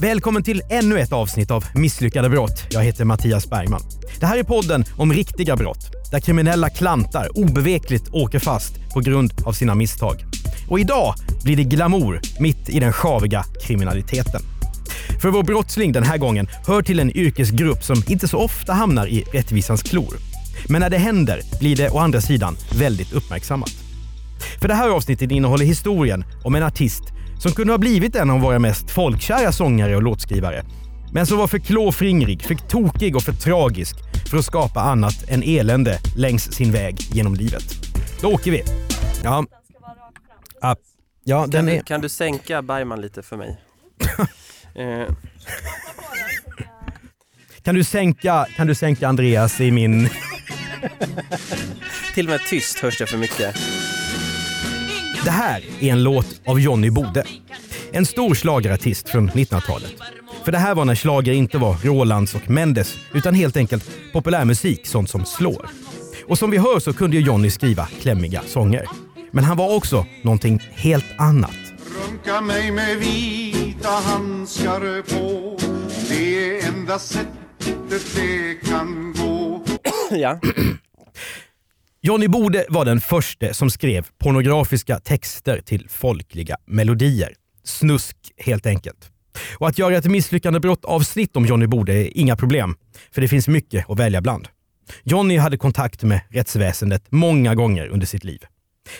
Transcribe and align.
Välkommen 0.00 0.42
till 0.42 0.62
ännu 0.70 0.98
ett 0.98 1.12
avsnitt 1.12 1.50
av 1.50 1.64
Misslyckade 1.74 2.28
brott. 2.28 2.66
Jag 2.70 2.84
heter 2.84 3.04
Mattias 3.04 3.50
Bergman. 3.50 3.80
Det 4.20 4.26
här 4.26 4.38
är 4.38 4.42
podden 4.42 4.84
om 4.96 5.12
riktiga 5.12 5.56
brott, 5.56 5.92
där 6.10 6.20
kriminella 6.20 6.70
klantar 6.70 7.38
obevekligt 7.38 8.08
åker 8.12 8.38
fast 8.38 8.74
på 8.94 9.00
grund 9.00 9.32
av 9.44 9.52
sina 9.52 9.74
misstag. 9.74 10.24
Och 10.68 10.80
idag 10.80 11.14
blir 11.44 11.56
det 11.56 11.64
glamour 11.64 12.20
mitt 12.40 12.68
i 12.68 12.80
den 12.80 12.92
sjaviga 12.92 13.44
kriminaliteten. 13.62 14.42
För 15.20 15.28
vår 15.28 15.42
brottsling 15.42 15.92
den 15.92 16.02
här 16.02 16.18
gången 16.18 16.48
hör 16.66 16.82
till 16.82 17.00
en 17.00 17.16
yrkesgrupp 17.16 17.84
som 17.84 18.02
inte 18.08 18.28
så 18.28 18.38
ofta 18.38 18.72
hamnar 18.72 19.06
i 19.06 19.24
rättvisans 19.32 19.82
klor. 19.82 20.14
Men 20.68 20.80
när 20.80 20.90
det 20.90 20.98
händer 20.98 21.40
blir 21.60 21.76
det 21.76 21.90
å 21.90 21.98
andra 21.98 22.20
sidan 22.20 22.56
väldigt 22.78 23.12
uppmärksammat. 23.12 23.72
För 24.60 24.68
det 24.68 24.74
här 24.74 24.88
avsnittet 24.88 25.30
innehåller 25.30 25.64
historien 25.64 26.24
om 26.44 26.54
en 26.54 26.62
artist 26.62 27.02
som 27.38 27.52
kunde 27.52 27.72
ha 27.72 27.78
blivit 27.78 28.16
en 28.16 28.30
av 28.30 28.40
våra 28.40 28.58
mest 28.58 28.90
folkkära 28.90 29.52
sångare 29.52 29.96
och 29.96 30.02
låtskrivare. 30.02 30.64
Men 31.12 31.26
som 31.26 31.38
var 31.38 31.46
för 31.46 31.58
klåfingrig, 31.58 32.42
för 32.42 32.54
tokig 32.54 33.16
och 33.16 33.22
för 33.22 33.32
tragisk 33.32 33.96
för 34.30 34.38
att 34.38 34.44
skapa 34.44 34.80
annat 34.80 35.28
än 35.28 35.42
elände 35.42 35.98
längs 36.16 36.52
sin 36.52 36.72
väg 36.72 36.96
genom 37.12 37.34
livet. 37.34 37.64
Då 38.20 38.28
åker 38.28 38.50
vi! 38.50 38.62
Ja, 39.22 39.46
ja, 41.24 41.46
den 41.48 41.68
är... 41.68 41.82
kan 41.82 42.00
du 42.00 42.08
sänka 42.08 42.62
Bergman 42.62 43.00
lite 43.00 43.22
för 43.22 43.36
mig? 43.36 43.60
eh, 44.74 45.14
Kan 47.64 47.74
du 47.74 47.84
sänka, 47.84 48.46
kan 48.56 48.66
du 48.66 48.74
sänka 48.74 49.08
Andreas 49.08 49.60
i 49.60 49.70
min... 49.70 50.08
till 52.14 52.26
och 52.26 52.30
med 52.30 52.40
tyst 52.48 52.78
hörs 52.78 52.98
det 52.98 53.06
för 53.06 53.18
mycket. 53.18 53.56
Det 55.24 55.30
här 55.30 55.64
är 55.80 55.92
en 55.92 56.02
låt 56.02 56.40
av 56.46 56.60
Johnny 56.60 56.90
Bode. 56.90 57.24
En 57.92 58.06
stor 58.06 58.34
schlagerartist 58.34 59.08
från 59.08 59.30
1900-talet. 59.30 59.94
För 60.44 60.52
det 60.52 60.58
här 60.58 60.74
var 60.74 60.84
när 60.84 60.94
schlager 60.94 61.32
inte 61.32 61.58
var 61.58 61.76
Rolands 61.82 62.34
och 62.34 62.50
Mendes 62.50 62.96
utan 63.14 63.34
helt 63.34 63.56
enkelt 63.56 63.90
populärmusik, 64.12 64.86
sånt 64.86 65.10
som 65.10 65.24
slår. 65.24 65.66
Och 66.28 66.38
som 66.38 66.50
vi 66.50 66.58
hör 66.58 66.80
så 66.80 66.92
kunde 66.92 67.16
ju 67.16 67.22
Johnny 67.22 67.50
skriva 67.50 67.88
klämmiga 68.00 68.42
sånger. 68.46 68.84
Men 69.30 69.44
han 69.44 69.56
var 69.56 69.76
också 69.76 70.06
någonting 70.22 70.60
helt 70.72 71.18
annat. 71.18 71.56
Runka 72.10 72.40
mig 72.40 72.70
med 72.70 72.96
vita 72.96 73.90
handskar 73.90 75.02
på 75.02 75.58
Det 76.08 76.58
är 76.58 76.68
enda 76.68 76.98
sättet 76.98 78.16
det 78.16 78.54
kan 78.68 79.14
gå 79.18 79.64
ja. 80.10 80.40
Johnny 82.06 82.28
Bode 82.28 82.66
var 82.68 82.84
den 82.84 83.00
första 83.00 83.54
som 83.54 83.70
skrev 83.70 84.06
pornografiska 84.18 84.98
texter 84.98 85.60
till 85.60 85.86
folkliga 85.88 86.56
melodier. 86.66 87.34
Snusk 87.62 88.16
helt 88.36 88.66
enkelt. 88.66 89.10
Och 89.58 89.68
att 89.68 89.78
göra 89.78 89.96
ett 89.96 90.04
misslyckande 90.04 90.60
brott 90.60 90.84
avsnitt 90.84 91.36
om 91.36 91.46
Johnny 91.46 91.66
Bode 91.66 91.92
är 91.92 92.18
inga 92.18 92.36
problem, 92.36 92.76
för 93.12 93.20
det 93.20 93.28
finns 93.28 93.48
mycket 93.48 93.90
att 93.90 93.98
välja 93.98 94.20
bland. 94.20 94.48
Johnny 95.02 95.36
hade 95.36 95.56
kontakt 95.56 96.02
med 96.02 96.20
rättsväsendet 96.28 97.04
många 97.08 97.54
gånger 97.54 97.86
under 97.86 98.06
sitt 98.06 98.24
liv. 98.24 98.42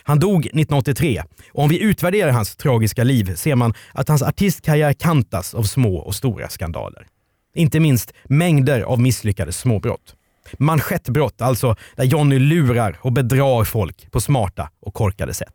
Han 0.03 0.19
dog 0.19 0.47
1983 0.47 1.23
och 1.53 1.63
om 1.63 1.69
vi 1.69 1.83
utvärderar 1.83 2.31
hans 2.31 2.57
tragiska 2.57 3.05
liv 3.05 3.35
ser 3.35 3.55
man 3.55 3.75
att 3.93 4.09
hans 4.09 4.23
artistkarriär 4.23 4.93
kantas 4.93 5.55
av 5.55 5.63
små 5.63 5.97
och 5.97 6.15
stora 6.15 6.49
skandaler. 6.49 7.07
Inte 7.55 7.81
minst 7.81 8.13
mängder 8.25 8.81
av 8.81 9.01
misslyckade 9.01 9.53
småbrott. 9.53 10.15
Manschettbrott, 10.59 11.43
alltså 11.43 11.77
där 11.97 12.05
Johnny 12.05 12.39
lurar 12.39 12.99
och 13.01 13.13
bedrar 13.13 13.65
folk 13.65 14.11
på 14.11 14.21
smarta 14.21 14.69
och 14.81 14.95
korkade 14.95 15.35
sätt. 15.35 15.55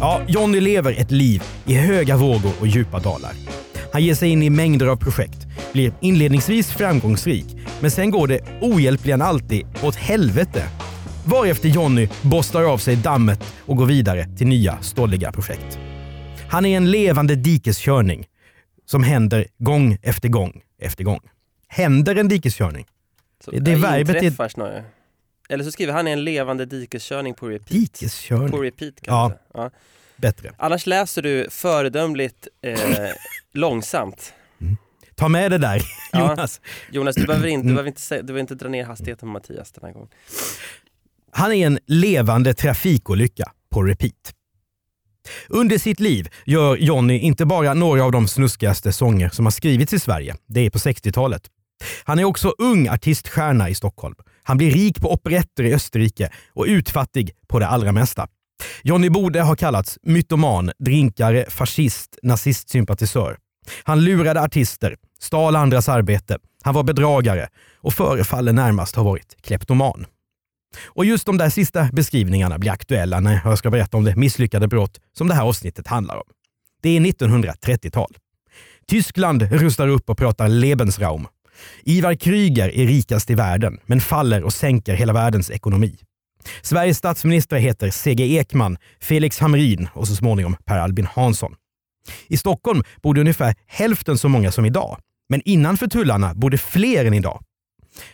Ja, 0.00 0.20
Johnny 0.28 0.60
lever 0.60 1.00
ett 1.00 1.10
liv 1.10 1.42
i 1.66 1.74
höga 1.74 2.16
vågor 2.16 2.52
och 2.60 2.66
djupa 2.66 2.98
dalar. 2.98 3.32
Han 3.92 4.04
ger 4.04 4.14
sig 4.14 4.28
in 4.28 4.42
i 4.42 4.50
mängder 4.50 4.86
av 4.86 4.96
projekt, 4.96 5.46
blir 5.72 5.92
inledningsvis 6.00 6.70
framgångsrik, 6.70 7.46
men 7.80 7.90
sen 7.90 8.10
går 8.10 8.26
det 8.26 8.40
ohjälpligen 8.60 9.22
alltid 9.22 9.66
åt 9.82 9.96
helvete. 9.96 10.64
Varefter 11.24 11.68
Johnny 11.68 12.08
borstar 12.22 12.62
av 12.62 12.78
sig 12.78 12.96
dammet 12.96 13.54
och 13.66 13.76
går 13.76 13.86
vidare 13.86 14.26
till 14.36 14.46
nya 14.46 14.78
stolliga 14.80 15.32
projekt. 15.32 15.78
Han 16.52 16.66
är 16.66 16.76
en 16.76 16.90
levande 16.90 17.34
dikeskörning 17.36 18.26
som 18.86 19.02
händer 19.02 19.46
gång 19.58 19.98
efter 20.02 20.28
gång 20.28 20.62
efter 20.78 21.04
gång. 21.04 21.20
Händer 21.68 22.16
en 22.16 22.28
dikeskörning? 22.28 22.86
Så, 23.44 23.50
Det 23.50 23.70
är 23.70 23.74
eh, 23.76 23.80
verbet 23.82 24.22
inträffar 24.22 24.48
snarare. 24.48 24.84
Eller 25.48 25.64
så 25.64 25.72
skriver 25.72 25.92
han 25.92 26.08
är 26.08 26.12
en 26.12 26.24
levande 26.24 26.66
dikeskörning 26.66 27.34
på 27.34 27.48
repeat. 27.48 27.68
På 27.68 27.74
Dikeskörning? 27.74 28.62
repeat 28.62 29.00
kan 29.00 29.14
Ja. 29.14 29.32
ja. 29.54 29.70
Bättre. 30.16 30.52
Annars 30.56 30.86
läser 30.86 31.22
du 31.22 31.46
föredömligt 31.50 32.48
eh, 32.62 32.78
långsamt. 33.52 34.32
Ta 35.14 35.28
med 35.28 35.50
det 35.50 35.58
där 35.58 35.82
Ja. 36.12 36.20
Jonas. 36.30 36.60
Jonas, 36.90 37.14
du 37.16 37.26
behöver, 37.26 37.46
inte, 37.48 37.62
du 37.66 37.70
Mm. 37.70 37.74
behöver 37.74 37.88
inte, 37.88 38.16
du 38.16 38.22
behöver 38.22 38.40
inte 38.40 38.54
dra 38.54 38.68
ner 38.68 38.84
hastigheten 38.84 39.28
på 39.28 39.32
Mattias 39.32 39.72
den 39.72 39.84
här 39.84 39.92
gången. 39.92 40.08
Han 41.30 41.52
är 41.52 41.66
en 41.66 41.78
levande 41.86 42.54
trafikolycka 42.54 43.52
på 43.70 43.82
repeat. 43.82 44.32
Under 45.48 45.78
sitt 45.78 46.00
liv 46.00 46.28
gör 46.46 46.76
Johnny 46.76 47.18
inte 47.18 47.46
bara 47.46 47.74
några 47.74 48.04
av 48.04 48.12
de 48.12 48.28
snuskigaste 48.28 48.92
sånger 48.92 49.28
som 49.28 49.46
har 49.46 49.50
skrivits 49.50 49.92
i 49.92 49.98
Sverige. 49.98 50.36
Det 50.48 50.66
är 50.66 50.70
på 50.70 50.78
60-talet. 50.78 51.42
Han 52.04 52.18
är 52.18 52.24
också 52.24 52.54
ung 52.58 52.88
artiststjärna 52.88 53.68
i 53.68 53.74
Stockholm. 53.74 54.14
Han 54.42 54.56
blir 54.56 54.70
rik 54.70 55.00
på 55.00 55.12
operetter 55.12 55.64
i 55.64 55.74
Österrike 55.74 56.30
och 56.54 56.64
utfattig 56.68 57.30
på 57.48 57.58
det 57.58 57.66
allra 57.66 57.92
mesta. 57.92 58.28
Johnny 58.82 59.10
Bode 59.10 59.42
har 59.42 59.56
kallats 59.56 59.98
mytoman, 60.02 60.70
drinkare, 60.78 61.46
fascist, 61.48 62.18
nazistsympatisör. 62.22 63.36
Han 63.84 64.04
lurade 64.04 64.42
artister, 64.42 64.96
stal 65.20 65.56
andras 65.56 65.88
arbete, 65.88 66.38
han 66.62 66.74
var 66.74 66.82
bedragare 66.82 67.48
och 67.76 67.94
förefaller 67.94 68.52
närmast 68.52 68.96
ha 68.96 69.02
varit 69.02 69.36
kleptoman. 69.42 70.06
Och 70.84 71.04
just 71.04 71.26
de 71.26 71.38
där 71.38 71.50
sista 71.50 71.88
beskrivningarna 71.92 72.58
blir 72.58 72.70
aktuella 72.70 73.20
när 73.20 73.40
jag 73.44 73.58
ska 73.58 73.70
berätta 73.70 73.96
om 73.96 74.04
det 74.04 74.16
misslyckade 74.16 74.68
brott 74.68 75.00
som 75.16 75.28
det 75.28 75.34
här 75.34 75.42
avsnittet 75.42 75.86
handlar 75.86 76.16
om. 76.16 76.28
Det 76.82 76.96
är 76.96 77.00
1930-tal. 77.00 78.16
Tyskland 78.86 79.42
rustar 79.42 79.88
upp 79.88 80.10
och 80.10 80.18
pratar 80.18 80.48
Lebensraum. 80.48 81.26
Ivar 81.82 82.14
Kryger 82.14 82.68
är 82.68 82.86
rikast 82.86 83.30
i 83.30 83.34
världen, 83.34 83.78
men 83.86 84.00
faller 84.00 84.42
och 84.42 84.52
sänker 84.52 84.94
hela 84.94 85.12
världens 85.12 85.50
ekonomi. 85.50 85.96
Sveriges 86.62 86.98
statsminister 86.98 87.56
heter 87.56 87.90
C.G. 87.90 88.36
Ekman, 88.36 88.76
Felix 89.00 89.38
Hamrin 89.38 89.88
och 89.94 90.08
så 90.08 90.16
småningom 90.16 90.56
Per 90.64 90.78
Albin 90.78 91.06
Hansson. 91.06 91.54
I 92.28 92.36
Stockholm 92.36 92.82
bor 93.02 93.14
det 93.14 93.20
ungefär 93.20 93.54
hälften 93.66 94.18
så 94.18 94.28
många 94.28 94.52
som 94.52 94.66
idag. 94.66 94.98
Men 95.28 95.42
innanför 95.44 95.86
tullarna 95.86 96.34
bor 96.34 96.50
det 96.50 96.58
fler 96.58 97.04
än 97.04 97.14
idag. 97.14 97.44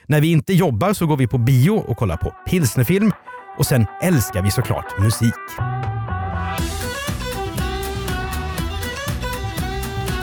När 0.06 0.20
vi 0.20 0.32
inte 0.32 0.52
jobbar 0.52 0.92
så 0.92 1.06
går 1.06 1.16
vi 1.16 1.26
på 1.26 1.38
bio 1.38 1.70
och 1.70 1.96
kollar 1.96 2.16
på 2.16 2.34
pilsnerfilm 2.46 3.12
och 3.58 3.66
sen 3.66 3.86
älskar 4.02 4.42
vi 4.42 4.50
såklart 4.50 4.98
musik. 4.98 5.34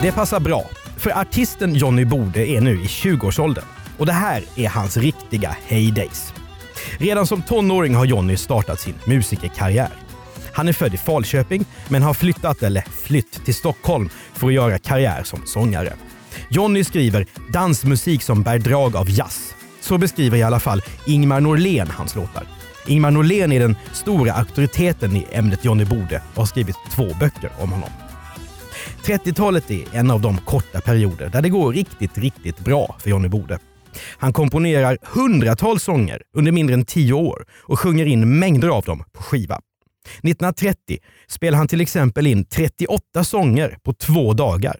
Det 0.02 0.12
passar 0.12 0.40
bra, 0.40 0.64
för 0.96 1.10
artisten 1.20 1.74
Johnny 1.74 2.04
Bode 2.04 2.48
är 2.48 2.60
nu 2.60 2.80
i 2.80 2.84
20-årsåldern 2.84 3.64
och 3.98 4.06
det 4.06 4.12
här 4.12 4.42
är 4.56 4.68
hans 4.68 4.96
riktiga 4.96 5.56
heydays. 5.66 6.32
Redan 6.98 7.26
som 7.26 7.42
tonåring 7.42 7.94
har 7.94 8.04
Johnny 8.04 8.36
startat 8.36 8.80
sin 8.80 8.94
musikerkarriär. 9.06 9.90
Han 10.52 10.68
är 10.68 10.72
född 10.72 10.94
i 10.94 10.96
Falköping 10.96 11.64
men 11.88 12.02
har 12.02 12.14
flyttat, 12.14 12.62
eller 12.62 12.80
flytt, 12.80 13.44
till 13.44 13.54
Stockholm 13.54 14.08
för 14.34 14.46
att 14.46 14.52
göra 14.52 14.78
karriär 14.78 15.22
som 15.22 15.46
sångare. 15.46 15.92
Jonny 16.48 16.84
skriver 16.84 17.26
dansmusik 17.52 18.22
som 18.22 18.42
bär 18.42 18.58
drag 18.58 18.96
av 18.96 19.10
jazz. 19.10 19.54
Så 19.80 19.98
beskriver 19.98 20.38
i 20.38 20.42
alla 20.42 20.60
fall 20.60 20.82
Ingmar 21.06 21.40
Norlén 21.40 21.88
hans 21.90 22.14
låtar. 22.14 22.44
Ingmar 22.86 23.10
Norlén 23.10 23.52
är 23.52 23.60
den 23.60 23.76
stora 23.92 24.32
auktoriteten 24.32 25.16
i 25.16 25.26
ämnet 25.32 25.64
Johnny 25.64 25.84
Bode 25.84 26.22
och 26.30 26.36
har 26.36 26.46
skrivit 26.46 26.76
två 26.94 27.14
böcker 27.20 27.50
om 27.58 27.72
honom. 27.72 27.90
30-talet 29.04 29.70
är 29.70 29.84
en 29.92 30.10
av 30.10 30.20
de 30.20 30.38
korta 30.38 30.80
perioder 30.80 31.28
där 31.28 31.42
det 31.42 31.48
går 31.48 31.72
riktigt, 31.72 32.18
riktigt 32.18 32.58
bra 32.58 32.96
för 32.98 33.10
Johnny 33.10 33.28
Bode. 33.28 33.58
Han 34.18 34.32
komponerar 34.32 34.98
hundratals 35.02 35.82
sånger 35.82 36.22
under 36.36 36.52
mindre 36.52 36.74
än 36.74 36.84
tio 36.84 37.12
år 37.12 37.46
och 37.62 37.80
sjunger 37.80 38.06
in 38.06 38.38
mängder 38.38 38.68
av 38.68 38.84
dem 38.84 39.04
på 39.12 39.22
skiva. 39.22 39.60
1930 40.06 40.98
spelar 41.28 41.58
han 41.58 41.68
till 41.68 41.80
exempel 41.80 42.26
in 42.26 42.44
38 42.44 43.24
sånger 43.24 43.78
på 43.84 43.92
två 43.92 44.32
dagar. 44.32 44.76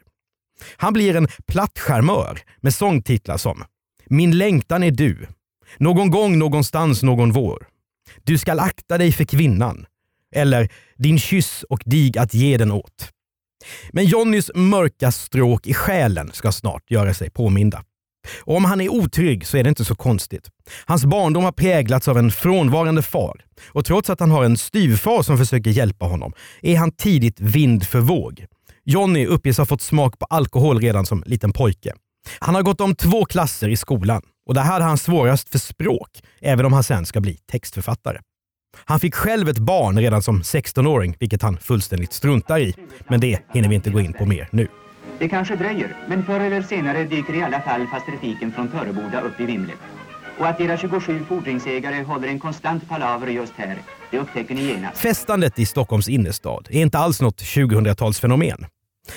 Han 0.77 0.93
blir 0.93 1.17
en 1.17 1.29
plattskärmör 1.47 2.41
med 2.61 2.75
sångtitlar 2.75 3.37
som 3.37 3.65
Min 4.07 4.39
längtan 4.39 4.83
är 4.83 4.91
du, 4.91 5.27
Någon 5.79 6.11
gång 6.11 6.39
någonstans 6.39 7.03
någon 7.03 7.33
vår, 7.33 7.67
Du 8.25 8.39
skall 8.39 8.61
akta 8.61 8.99
dig 8.99 9.13
för 9.13 9.25
kvinnan 9.25 9.87
eller 10.35 10.69
Din 10.97 11.19
kyss 11.19 11.63
och 11.63 11.83
dig 11.85 12.13
att 12.19 12.35
ge 12.35 12.57
den 12.57 12.73
åt. 12.73 13.13
Men 13.91 14.05
Johnnys 14.05 14.51
mörka 14.55 15.13
stråk 15.13 15.67
i 15.67 15.75
själen 15.75 16.31
ska 16.33 16.53
snart 16.53 16.91
göra 16.91 17.15
sig 17.15 17.31
påminda. 17.31 17.85
Och 18.41 18.57
om 18.57 18.65
han 18.65 18.81
är 18.81 18.89
otrygg 18.89 19.47
så 19.47 19.57
är 19.57 19.63
det 19.63 19.69
inte 19.69 19.85
så 19.85 19.95
konstigt. 19.95 20.51
Hans 20.85 21.05
barndom 21.05 21.45
har 21.45 21.53
präglats 21.53 22.09
av 22.09 22.19
en 22.19 22.31
frånvarande 22.31 23.03
far 23.03 23.45
och 23.69 23.85
trots 23.85 24.11
att 24.11 24.21
han 24.21 24.31
har 24.31 24.45
en 24.45 24.57
styvfar 24.57 25.23
som 25.23 25.39
försöker 25.39 25.71
hjälpa 25.71 26.07
honom 26.07 26.33
är 26.63 26.77
han 26.77 26.93
tidigt 26.93 27.41
vind 27.41 27.87
för 27.87 28.01
våg. 28.01 28.47
Johnny 28.89 29.27
uppges 29.27 29.59
ha 29.59 29.65
fått 29.67 29.83
smak 29.83 30.19
på 30.19 30.27
alkohol 30.31 30.81
redan 30.81 31.07
som 31.07 31.23
liten 31.27 31.53
pojke. 31.53 31.93
Han 32.39 32.55
har 32.55 32.63
gått 32.63 32.81
om 32.81 32.95
två 32.95 33.25
klasser 33.25 33.69
i 33.69 33.77
skolan 33.77 34.23
och 34.49 34.55
där 34.55 34.63
hade 34.63 34.85
han 34.85 34.99
svårast 34.99 35.49
för 35.49 35.59
språk, 35.59 36.09
även 36.41 36.67
om 36.67 36.73
han 36.73 36.83
sen 36.83 37.07
ska 37.07 37.21
bli 37.21 37.39
textförfattare. 37.53 38.19
Han 38.85 39.01
fick 39.01 39.15
själv 39.15 39.49
ett 39.49 39.59
barn 39.59 39.99
redan 39.99 40.23
som 40.23 40.43
16-åring, 40.43 41.17
vilket 41.21 41.43
han 41.43 41.59
fullständigt 41.59 42.13
struntar 42.13 42.59
i. 42.59 42.75
Men 43.09 43.21
det 43.21 43.43
hinner 43.53 43.69
vi 43.69 43.75
inte 43.75 43.91
gå 43.91 44.01
in 44.01 44.13
på 44.13 44.27
mer 44.27 44.49
nu. 44.53 44.69
Det 45.19 45.29
kanske 45.29 45.57
dröjer, 45.57 45.97
men 46.09 46.25
förr 46.25 46.41
eller 46.41 46.63
senare 46.63 47.05
dyker 47.05 47.35
i 47.35 47.43
alla 47.43 47.61
fall 47.61 47.87
fast 47.87 48.07
trafiken 48.07 48.53
från 48.53 48.69
Töreboda 48.69 49.21
upp 49.21 49.41
i 49.41 49.45
vimlet. 49.47 49.79
Och 50.39 50.47
att 50.47 50.61
era 50.61 50.77
27 50.77 51.25
fordringsägare 51.29 52.03
håller 52.03 52.29
en 52.29 52.41
konstant 52.41 52.89
palaver 52.89 53.27
just 53.27 53.53
här, 53.57 53.79
det 54.11 54.19
upptäcker 54.19 54.55
ni 54.55 54.63
genast. 54.63 54.99
Festandet 54.99 55.59
i 55.59 55.67
Stockholms 55.67 56.09
innerstad 56.09 56.69
är 56.71 56.83
inte 56.83 56.99
alls 56.99 57.21
något 57.21 57.43
2000-talsfenomen. 57.43 58.67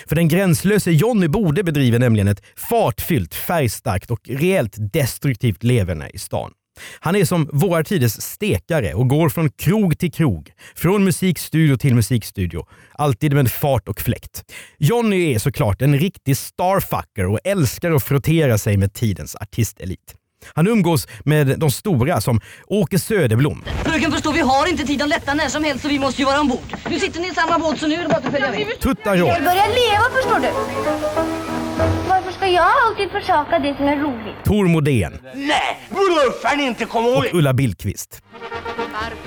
För 0.07 0.15
den 0.15 0.27
gränslöse 0.27 0.91
Johnny 0.91 1.27
Bode 1.27 1.63
bedriver 1.63 1.99
nämligen 1.99 2.27
ett 2.27 2.43
fartfyllt, 2.55 3.35
färgstarkt 3.35 4.11
och 4.11 4.29
rejält 4.29 4.75
destruktivt 4.93 5.63
leverne 5.63 6.09
i 6.13 6.17
stan. 6.17 6.51
Han 6.99 7.15
är 7.15 7.25
som 7.25 7.49
våra 7.53 7.83
tiders 7.83 8.11
stekare 8.11 8.93
och 8.93 9.09
går 9.09 9.29
från 9.29 9.49
krog 9.49 9.99
till 9.99 10.11
krog, 10.11 10.51
från 10.75 11.03
musikstudio 11.03 11.77
till 11.77 11.95
musikstudio, 11.95 12.65
alltid 12.91 13.33
med 13.33 13.51
fart 13.51 13.87
och 13.87 14.01
fläkt. 14.01 14.43
Johnny 14.77 15.33
är 15.33 15.39
såklart 15.39 15.81
en 15.81 15.99
riktig 15.99 16.37
starfucker 16.37 17.27
och 17.27 17.39
älskar 17.43 17.91
att 17.91 18.03
frottera 18.03 18.57
sig 18.57 18.77
med 18.77 18.93
tidens 18.93 19.35
artistelit. 19.35 20.18
Han 20.53 20.67
umgås 20.67 21.07
med 21.23 21.59
de 21.59 21.71
stora 21.71 22.21
som 22.21 22.39
Åke 22.67 22.99
Söderblom, 22.99 23.63
Fröken 23.85 24.11
förstår, 24.11 24.33
vi 24.33 24.39
har 24.39 24.69
inte 24.69 24.83
tid 24.83 25.01
att 25.01 25.09
lätta 25.09 25.33
när 25.33 25.47
som 25.47 25.63
helst 25.63 25.81
så 25.83 25.89
vi 25.89 25.99
måste 25.99 26.21
ju 26.21 26.25
vara 26.25 26.39
ombord. 26.41 26.75
Nu 26.89 26.99
sitter 26.99 27.19
ni 27.19 27.27
i 27.27 27.31
samma 27.33 27.59
båt 27.59 27.79
så 27.79 27.87
nu 27.87 27.95
är 27.95 28.03
det 28.03 28.09
bara 28.09 28.17
att 28.17 28.31
följa 28.31 28.51
med. 28.51 28.79
Tutta 28.79 29.15
Roy 29.15 29.27
Jag 29.27 29.43
börjar 29.43 29.67
leva 29.67 30.05
förstår 30.15 30.39
du. 30.39 30.49
Varför 32.09 32.31
ska 32.31 32.47
jag 32.47 32.71
alltid 32.87 33.11
försaka 33.11 33.59
det 33.59 33.75
som 33.77 33.85
är 33.85 33.95
roligt? 33.97 34.45
Tor 34.45 34.67
Modén 34.67 35.19
Nej, 35.35 35.79
bluffar 35.89 36.61
inte, 36.61 36.85
kom 36.85 37.05
ihåg 37.05 37.17
och 37.17 37.33
Ulla 37.33 37.53
Billqvist 37.53 38.21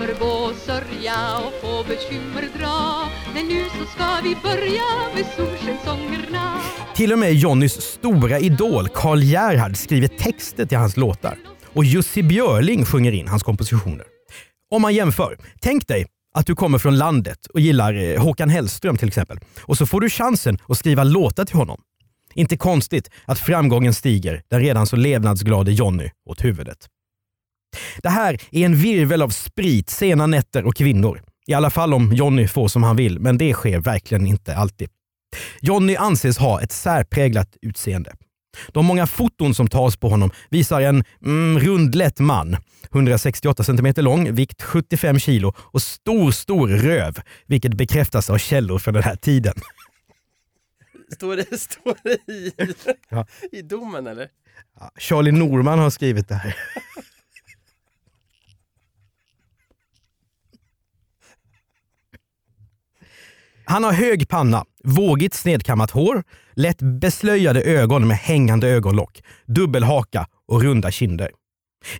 för 0.06 0.14
vår 0.20 0.54
sörja 0.54 1.38
och 1.38 1.52
få 1.60 1.88
bekymmer 1.88 2.48
dra 2.58 3.08
Men 3.34 3.48
nu 3.48 3.64
så 3.64 3.86
ska 3.86 4.20
vi 4.22 4.36
börja 4.42 4.82
med 5.14 5.26
solskenssångerna. 5.36 6.60
Till 6.94 7.12
och 7.12 7.18
med 7.18 7.34
Jonnys 7.34 7.72
stora 7.72 8.38
idol 8.38 8.88
Karl 8.88 9.22
Gerhard 9.22 9.76
skriver 9.76 10.08
texter 10.08 10.66
till 10.66 10.78
hans 10.78 10.96
låtar. 10.96 11.38
Och 11.64 11.84
Jussi 11.84 12.22
Björling 12.22 12.84
sjunger 12.84 13.12
in 13.12 13.28
hans 13.28 13.42
kompositioner. 13.42 14.04
Om 14.70 14.82
man 14.82 14.94
jämför, 14.94 15.38
tänk 15.60 15.88
dig 15.88 16.06
att 16.34 16.46
du 16.46 16.54
kommer 16.54 16.78
från 16.78 16.98
landet 16.98 17.46
och 17.46 17.60
gillar 17.60 17.94
eh, 17.94 18.22
Håkan 18.22 18.48
Hellström 18.48 18.96
till 18.96 19.08
exempel. 19.08 19.38
Och 19.60 19.78
så 19.78 19.86
får 19.86 20.00
du 20.00 20.10
chansen 20.10 20.58
att 20.68 20.78
skriva 20.78 21.04
låtar 21.04 21.44
till 21.44 21.56
honom. 21.56 21.80
Inte 22.34 22.56
konstigt 22.56 23.10
att 23.24 23.38
framgången 23.38 23.94
stiger 23.94 24.42
den 24.50 24.60
redan 24.60 24.86
så 24.86 24.96
levnadsglade 24.96 25.72
Jonny 25.72 26.08
åt 26.28 26.44
huvudet. 26.44 26.88
Det 28.02 28.08
här 28.08 28.38
är 28.50 28.64
en 28.64 28.76
virvel 28.76 29.22
av 29.22 29.28
sprit, 29.28 29.90
sena 29.90 30.26
nätter 30.26 30.64
och 30.66 30.76
kvinnor. 30.76 31.22
I 31.46 31.54
alla 31.54 31.70
fall 31.70 31.94
om 31.94 32.12
Johnny 32.12 32.48
får 32.48 32.68
som 32.68 32.82
han 32.82 32.96
vill, 32.96 33.20
men 33.20 33.38
det 33.38 33.52
sker 33.52 33.78
verkligen 33.80 34.26
inte 34.26 34.56
alltid. 34.56 34.88
Johnny 35.60 35.96
anses 35.96 36.38
ha 36.38 36.60
ett 36.60 36.72
särpräglat 36.72 37.56
utseende. 37.62 38.12
De 38.72 38.86
många 38.86 39.06
foton 39.06 39.54
som 39.54 39.68
tas 39.68 39.96
på 39.96 40.08
honom 40.08 40.30
visar 40.50 40.80
en 40.80 41.04
mm, 41.24 41.58
rundlätt 41.64 42.18
man, 42.18 42.56
168 42.92 43.64
cm 43.64 43.94
lång, 43.96 44.34
vikt 44.34 44.62
75 44.62 45.18
kilo 45.18 45.54
och 45.58 45.82
stor, 45.82 46.30
stor 46.30 46.68
röv, 46.68 47.18
vilket 47.46 47.74
bekräftas 47.74 48.30
av 48.30 48.38
källor 48.38 48.78
från 48.78 48.94
den 48.94 49.02
här 49.02 49.16
tiden. 49.16 49.54
Står 51.14 51.36
det, 51.36 51.60
står 51.60 51.96
det 52.04 52.32
i, 52.32 52.52
Ja. 53.08 53.26
i 53.52 53.62
domen 53.62 54.06
eller? 54.06 54.28
Charlie 54.98 55.32
Norman 55.32 55.78
har 55.78 55.90
skrivit 55.90 56.28
det 56.28 56.34
här. 56.34 56.56
Han 63.64 63.84
har 63.84 63.92
hög 63.92 64.28
panna, 64.28 64.64
vågigt 64.84 65.34
snedkammat 65.34 65.90
hår, 65.90 66.22
lätt 66.54 66.78
beslöjade 67.00 67.62
ögon 67.62 68.08
med 68.08 68.16
hängande 68.16 68.68
ögonlock, 68.68 69.22
dubbelhaka 69.46 70.26
och 70.48 70.62
runda 70.62 70.90
kinder. 70.90 71.30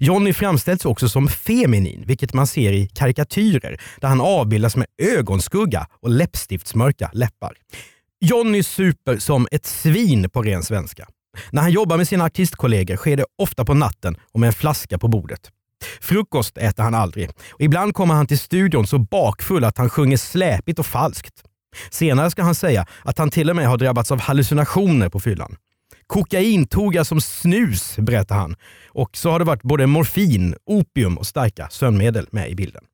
Johnny 0.00 0.32
framställs 0.32 0.85
också 0.85 1.09
som 1.09 1.29
feminin, 1.29 2.05
vilket 2.06 2.35
man 2.35 2.47
ser 2.47 2.73
i 2.73 2.88
karikatyrer 2.88 3.81
där 4.00 4.09
han 4.09 4.20
avbildas 4.20 4.76
med 4.76 4.87
ögonskugga 5.03 5.87
och 6.00 6.11
läppstiftsmörka 6.11 7.11
läppar. 7.12 7.53
Johnny 8.20 8.62
super 8.62 9.17
som 9.19 9.49
ett 9.50 9.67
svin 9.67 10.31
på 10.31 10.43
ren 10.43 10.62
svenska. 10.62 11.09
När 11.50 11.62
han 11.62 11.73
jobbar 11.73 11.97
med 11.97 12.09
sina 12.09 12.25
artistkollegor 12.25 12.97
sker 12.97 13.17
det 13.17 13.25
ofta 13.38 13.64
på 13.64 13.75
natten 13.75 14.17
och 14.32 14.41
med 14.41 14.47
en 14.47 14.53
flaska 14.53 14.99
på 14.99 15.09
bordet. 15.09 15.50
Frukost 16.00 16.59
äter 16.59 16.82
han 16.82 16.94
aldrig 16.94 17.31
och 17.50 17.61
ibland 17.61 17.94
kommer 17.94 18.14
han 18.14 18.26
till 18.26 18.38
studion 18.38 18.87
så 18.87 18.99
bakfull 18.99 19.64
att 19.64 19.79
han 19.79 19.91
sjunger 19.91 20.17
släpigt 20.17 20.79
och 20.79 20.87
falskt. 20.87 21.43
Senare 21.90 22.30
ska 22.30 22.42
han 22.42 22.54
säga 22.54 22.86
att 23.04 23.19
han 23.19 23.30
till 23.30 23.50
och 23.50 23.56
med 23.56 23.69
har 23.69 23.78
drabbats 23.78 24.10
av 24.10 24.20
hallucinationer 24.20 25.08
på 25.08 25.20
fyllan. 25.20 25.56
Kokain 26.06 26.66
tog 26.66 26.94
jag 26.94 27.06
som 27.06 27.20
snus, 27.20 27.96
berättar 27.98 28.36
han. 28.36 28.56
Och 28.88 29.16
så 29.16 29.30
har 29.30 29.38
det 29.38 29.44
varit 29.44 29.62
både 29.62 29.86
morfin, 29.86 30.54
opium 30.66 31.19
och 31.19 31.26
starka 31.26 31.69
sömnmedel 31.70 32.26
med 32.30 32.50
i 32.50 32.54
bilden. 32.54 32.84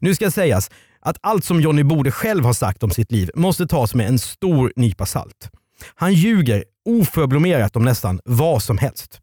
Nu 0.00 0.14
ska 0.14 0.30
sägas 0.30 0.70
att 1.00 1.16
allt 1.20 1.44
som 1.44 1.60
Johnny 1.60 1.82
Bode 1.82 2.10
själv 2.10 2.44
har 2.44 2.52
sagt 2.52 2.82
om 2.82 2.90
sitt 2.90 3.12
liv 3.12 3.30
måste 3.34 3.66
tas 3.66 3.94
med 3.94 4.08
en 4.08 4.18
stor 4.18 4.72
nypa 4.76 5.06
salt. 5.06 5.50
Han 5.94 6.14
ljuger 6.14 6.64
oförblommerat 6.84 7.76
om 7.76 7.84
nästan 7.84 8.20
vad 8.24 8.62
som 8.62 8.78
helst. 8.78 9.20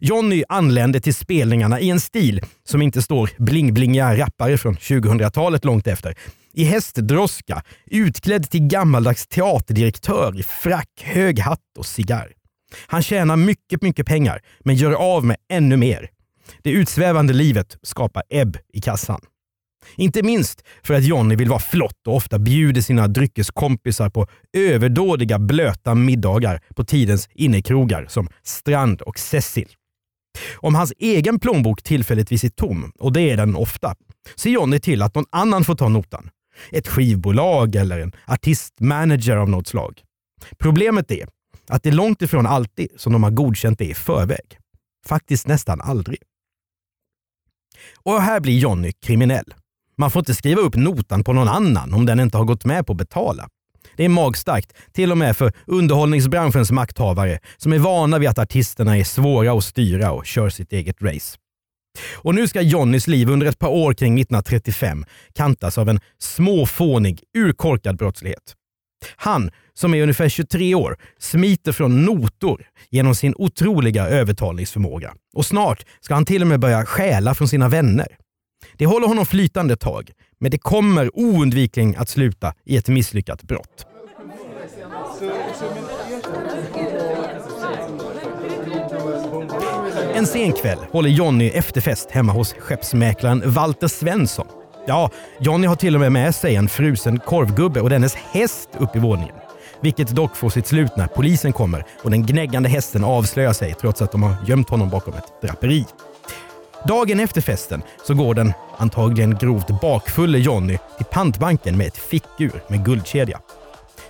Johnny 0.00 0.44
anlände 0.48 1.00
till 1.00 1.14
spelningarna 1.14 1.80
i 1.80 1.90
en 1.90 2.00
stil 2.00 2.40
som 2.64 2.82
inte 2.82 3.02
står 3.02 3.30
bling-blingiga 3.38 4.16
rappare 4.16 4.58
från 4.58 4.76
2000-talet 4.76 5.64
långt 5.64 5.86
efter. 5.86 6.14
I 6.52 6.64
hästdroska, 6.64 7.62
utklädd 7.86 8.50
till 8.50 8.66
gammaldags 8.66 9.26
teaterdirektör 9.26 10.40
i 10.40 10.42
frack, 10.42 10.90
hög 11.02 11.38
hatt 11.38 11.78
och 11.78 11.86
cigarr. 11.86 12.32
Han 12.86 13.02
tjänar 13.02 13.36
mycket, 13.36 13.82
mycket 13.82 14.06
pengar, 14.06 14.40
men 14.64 14.76
gör 14.76 14.92
av 14.92 15.24
med 15.24 15.36
ännu 15.52 15.76
mer. 15.76 16.08
Det 16.62 16.70
utsvävande 16.70 17.32
livet 17.32 17.76
skapar 17.82 18.22
ebb 18.30 18.56
i 18.72 18.80
kassan. 18.80 19.20
Inte 19.96 20.22
minst 20.22 20.62
för 20.82 20.94
att 20.94 21.04
Johnny 21.04 21.36
vill 21.36 21.48
vara 21.48 21.60
flott 21.60 22.06
och 22.06 22.16
ofta 22.16 22.38
bjuder 22.38 22.80
sina 22.80 23.08
dryckeskompisar 23.08 24.10
på 24.10 24.26
överdådiga 24.56 25.38
blöta 25.38 25.94
middagar 25.94 26.60
på 26.76 26.84
tidens 26.84 27.28
innekrogar 27.34 28.06
som 28.08 28.28
Strand 28.42 29.02
och 29.02 29.18
Cecil. 29.18 29.68
Om 30.56 30.74
hans 30.74 30.92
egen 30.98 31.40
plånbok 31.40 31.82
tillfälligtvis 31.82 32.44
är 32.44 32.48
tom, 32.48 32.92
och 32.98 33.12
det 33.12 33.30
är 33.30 33.36
den 33.36 33.56
ofta, 33.56 33.94
ser 34.36 34.50
Johnny 34.50 34.80
till 34.80 35.02
att 35.02 35.14
någon 35.14 35.26
annan 35.30 35.64
får 35.64 35.74
ta 35.74 35.88
notan. 35.88 36.30
Ett 36.70 36.88
skivbolag 36.88 37.76
eller 37.76 37.98
en 37.98 38.12
artistmanager 38.26 39.36
av 39.36 39.48
något 39.48 39.66
slag. 39.66 40.02
Problemet 40.58 41.10
är 41.10 41.28
att 41.68 41.82
det 41.82 41.88
är 41.88 41.92
långt 41.92 42.22
ifrån 42.22 42.46
alltid 42.46 42.88
som 42.96 43.12
de 43.12 43.22
har 43.22 43.30
godkänt 43.30 43.78
det 43.78 43.84
i 43.84 43.94
förväg. 43.94 44.58
Faktiskt 45.06 45.46
nästan 45.46 45.80
aldrig. 45.80 46.18
Och 48.02 48.22
här 48.22 48.40
blir 48.40 48.58
Johnny 48.58 48.92
kriminell. 48.92 49.54
Man 49.96 50.10
får 50.10 50.20
inte 50.20 50.34
skriva 50.34 50.60
upp 50.60 50.76
notan 50.76 51.24
på 51.24 51.32
någon 51.32 51.48
annan 51.48 51.94
om 51.94 52.06
den 52.06 52.20
inte 52.20 52.36
har 52.36 52.44
gått 52.44 52.64
med 52.64 52.86
på 52.86 52.92
att 52.92 52.98
betala. 52.98 53.48
Det 53.96 54.04
är 54.04 54.08
magstarkt, 54.08 54.72
till 54.92 55.12
och 55.12 55.18
med 55.18 55.36
för 55.36 55.52
underhållningsbranschens 55.66 56.70
makthavare 56.70 57.38
som 57.56 57.72
är 57.72 57.78
vana 57.78 58.18
vid 58.18 58.28
att 58.28 58.38
artisterna 58.38 58.98
är 58.98 59.04
svåra 59.04 59.52
att 59.52 59.64
styra 59.64 60.12
och 60.12 60.26
kör 60.26 60.50
sitt 60.50 60.72
eget 60.72 61.02
race. 61.02 61.38
Och 62.14 62.34
nu 62.34 62.48
ska 62.48 62.60
Johnnys 62.60 63.06
liv 63.06 63.30
under 63.30 63.46
ett 63.46 63.58
par 63.58 63.68
år 63.68 63.94
kring 63.94 64.14
1935 64.14 65.04
kantas 65.34 65.78
av 65.78 65.88
en 65.88 66.00
småfånig, 66.18 67.22
urkorkad 67.38 67.96
brottslighet. 67.96 68.54
Han, 69.16 69.50
som 69.74 69.94
är 69.94 70.02
ungefär 70.02 70.28
23 70.28 70.74
år, 70.74 70.96
smiter 71.18 71.72
från 71.72 72.04
notor 72.04 72.66
genom 72.90 73.14
sin 73.14 73.34
otroliga 73.36 74.08
övertalningsförmåga. 74.08 75.14
Och 75.34 75.46
snart 75.46 75.84
ska 76.00 76.14
han 76.14 76.24
till 76.24 76.42
och 76.42 76.48
med 76.48 76.60
börja 76.60 76.86
stjäla 76.86 77.34
från 77.34 77.48
sina 77.48 77.68
vänner. 77.68 78.16
Det 78.76 78.86
håller 78.86 79.08
honom 79.08 79.26
flytande 79.26 79.74
ett 79.74 79.80
tag, 79.80 80.10
men 80.40 80.50
det 80.50 80.58
kommer 80.58 81.18
oundvikligen 81.18 81.94
att 81.98 82.08
sluta 82.08 82.54
i 82.64 82.76
ett 82.76 82.88
misslyckat 82.88 83.42
brott. 83.42 83.86
En 90.18 90.26
sen 90.26 90.52
kväll 90.52 90.78
håller 90.92 91.10
Jonny 91.10 91.48
efterfest 91.48 92.10
hemma 92.10 92.32
hos 92.32 92.54
skeppsmäklaren 92.58 93.42
Walter 93.50 93.88
Svensson. 93.88 94.46
Ja, 94.86 95.10
Jonny 95.40 95.66
har 95.66 95.76
till 95.76 95.94
och 95.94 96.00
med 96.00 96.12
med 96.12 96.34
sig 96.34 96.56
en 96.56 96.68
frusen 96.68 97.18
korvgubbe 97.18 97.80
och 97.80 97.90
dennes 97.90 98.14
häst 98.14 98.68
upp 98.78 98.96
i 98.96 98.98
våningen. 98.98 99.34
Vilket 99.80 100.08
dock 100.08 100.36
får 100.36 100.50
sitt 100.50 100.66
slut 100.66 100.96
när 100.96 101.06
polisen 101.06 101.52
kommer 101.52 101.84
och 102.02 102.10
den 102.10 102.26
gnäggande 102.26 102.68
hästen 102.68 103.04
avslöjar 103.04 103.52
sig 103.52 103.74
trots 103.80 104.02
att 104.02 104.12
de 104.12 104.22
har 104.22 104.36
gömt 104.46 104.70
honom 104.70 104.90
bakom 104.90 105.14
ett 105.14 105.42
draperi. 105.42 105.86
Dagen 106.88 107.20
efter 107.20 107.40
festen 107.40 107.82
så 108.06 108.14
går 108.14 108.34
den 108.34 108.52
antagligen 108.76 109.38
grovt 109.38 109.80
bakfulle 109.80 110.38
Jonny 110.38 110.78
till 110.96 111.06
pantbanken 111.06 111.76
med 111.76 111.86
ett 111.86 111.98
fickur 111.98 112.62
med 112.68 112.84
guldkedja. 112.84 113.40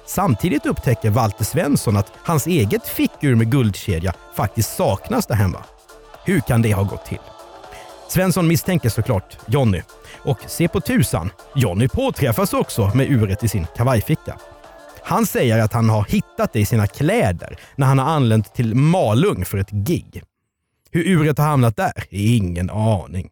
Samtidigt 0.07 0.67
upptäcker 0.67 1.11
Walter 1.11 1.45
Svensson 1.45 1.97
att 1.97 2.13
hans 2.23 2.47
eget 2.47 2.89
fickur 2.89 3.35
med 3.35 3.51
guldkedja 3.51 4.15
faktiskt 4.37 4.77
saknas 4.77 5.27
där 5.27 5.35
hemma. 5.35 5.65
Hur 6.29 6.41
kan 6.41 6.63
det 6.63 6.73
ha 6.73 6.83
gått 6.83 7.05
till? 7.05 7.19
Svensson 8.09 8.49
misstänker 8.49 8.89
såklart 8.89 9.39
Jonny. 9.47 9.83
Och 10.17 10.39
se 10.47 10.69
på 10.69 10.81
tusan, 10.81 11.31
Jonny 11.55 11.89
påträffas 11.89 12.53
också 12.53 12.91
med 12.95 13.11
uret 13.11 13.45
i 13.45 13.49
sin 13.49 13.67
kavajficka. 13.77 14.39
Han 15.03 15.27
säger 15.27 15.59
att 15.59 15.73
han 15.73 15.89
har 15.89 16.05
hittat 16.05 16.53
det 16.53 16.61
i 16.61 16.67
sina 16.67 16.87
kläder 16.87 17.57
när 17.77 17.87
han 17.87 17.99
har 17.99 18.07
anlänt 18.07 18.55
till 18.55 18.75
Malung 18.75 19.45
för 19.45 19.59
ett 19.59 19.71
gig. 19.71 20.23
Hur 20.91 21.09
uret 21.09 21.39
har 21.39 21.47
hamnat 21.47 21.77
där 21.77 22.05
är 22.11 22.37
ingen 22.37 22.71
aning. 22.71 23.29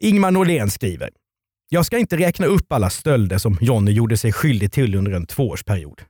Ingmar 0.00 0.30
Norlén 0.30 0.70
skriver 0.70 1.10
jag 1.68 1.86
ska 1.86 1.98
inte 1.98 2.16
räkna 2.16 2.46
upp 2.46 2.72
alla 2.72 2.90
stölder 2.90 3.38
som 3.38 3.58
Jonny 3.60 3.92
gjorde 3.92 4.16
sig 4.16 4.32
skyldig 4.32 4.72
till 4.72 4.94
under 4.94 5.12
en 5.12 5.26
tvåårsperiod. 5.26 6.02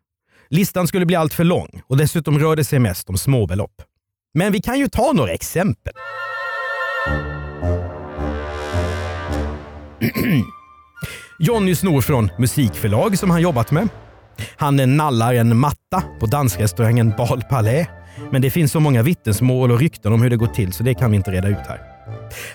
Listan 0.48 0.88
skulle 0.88 1.06
bli 1.06 1.16
allt 1.16 1.34
för 1.34 1.44
lång 1.44 1.82
och 1.86 1.96
dessutom 1.96 2.38
rör 2.38 2.56
det 2.56 2.64
sig 2.64 2.78
mest 2.78 3.08
om 3.08 3.18
småbelopp. 3.18 3.82
Men 4.34 4.52
vi 4.52 4.60
kan 4.60 4.78
ju 4.78 4.88
ta 4.88 5.12
några 5.12 5.32
exempel. 5.32 5.92
Jonny 11.38 11.74
snor 11.74 12.00
från 12.00 12.30
musikförlag 12.38 13.18
som 13.18 13.30
han 13.30 13.42
jobbat 13.42 13.70
med. 13.70 13.88
Han 14.56 14.96
nallar 14.96 15.34
en 15.34 15.56
matta 15.56 16.02
på 16.20 16.26
dansrestaurangen 16.26 17.14
Bal 17.18 17.42
Palais. 17.50 17.86
Men 18.30 18.42
det 18.42 18.50
finns 18.50 18.72
så 18.72 18.80
många 18.80 19.02
vittnesmål 19.02 19.70
och 19.70 19.78
rykten 19.78 20.12
om 20.12 20.22
hur 20.22 20.30
det 20.30 20.36
går 20.36 20.46
till 20.46 20.72
så 20.72 20.82
det 20.82 20.94
kan 20.94 21.10
vi 21.10 21.16
inte 21.16 21.30
reda 21.30 21.48
ut 21.48 21.66
här. 21.68 21.80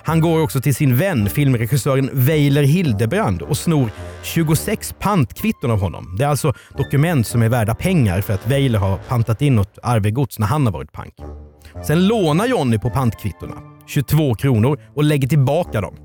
Han 0.02 0.20
går 0.20 0.40
också 0.40 0.60
till 0.60 0.74
sin 0.74 0.96
vän, 0.96 1.28
filmregissören 1.28 2.10
Weiler 2.12 2.62
Hildebrand 2.62 3.42
och 3.42 3.58
snor 3.58 3.90
26 4.22 4.94
pantkvitton 4.98 5.70
av 5.70 5.80
honom. 5.80 6.16
Det 6.18 6.24
är 6.24 6.28
alltså 6.28 6.54
dokument 6.76 7.26
som 7.26 7.42
är 7.42 7.48
värda 7.48 7.74
pengar 7.74 8.20
för 8.20 8.34
att 8.34 8.46
Weiler 8.46 8.78
har 8.78 8.96
pantat 8.96 9.42
in 9.42 9.54
något 9.54 9.78
arvegods 9.82 10.38
när 10.38 10.46
han 10.46 10.66
har 10.66 10.72
varit 10.72 10.92
pank. 10.92 11.14
Sen 11.84 12.06
lånar 12.06 12.46
Jonny 12.46 12.78
på 12.78 12.90
pantkvittona, 12.90 13.54
22 13.86 14.34
kronor, 14.34 14.80
och 14.94 15.04
lägger 15.04 15.28
tillbaka 15.28 15.80
dem. 15.80 15.96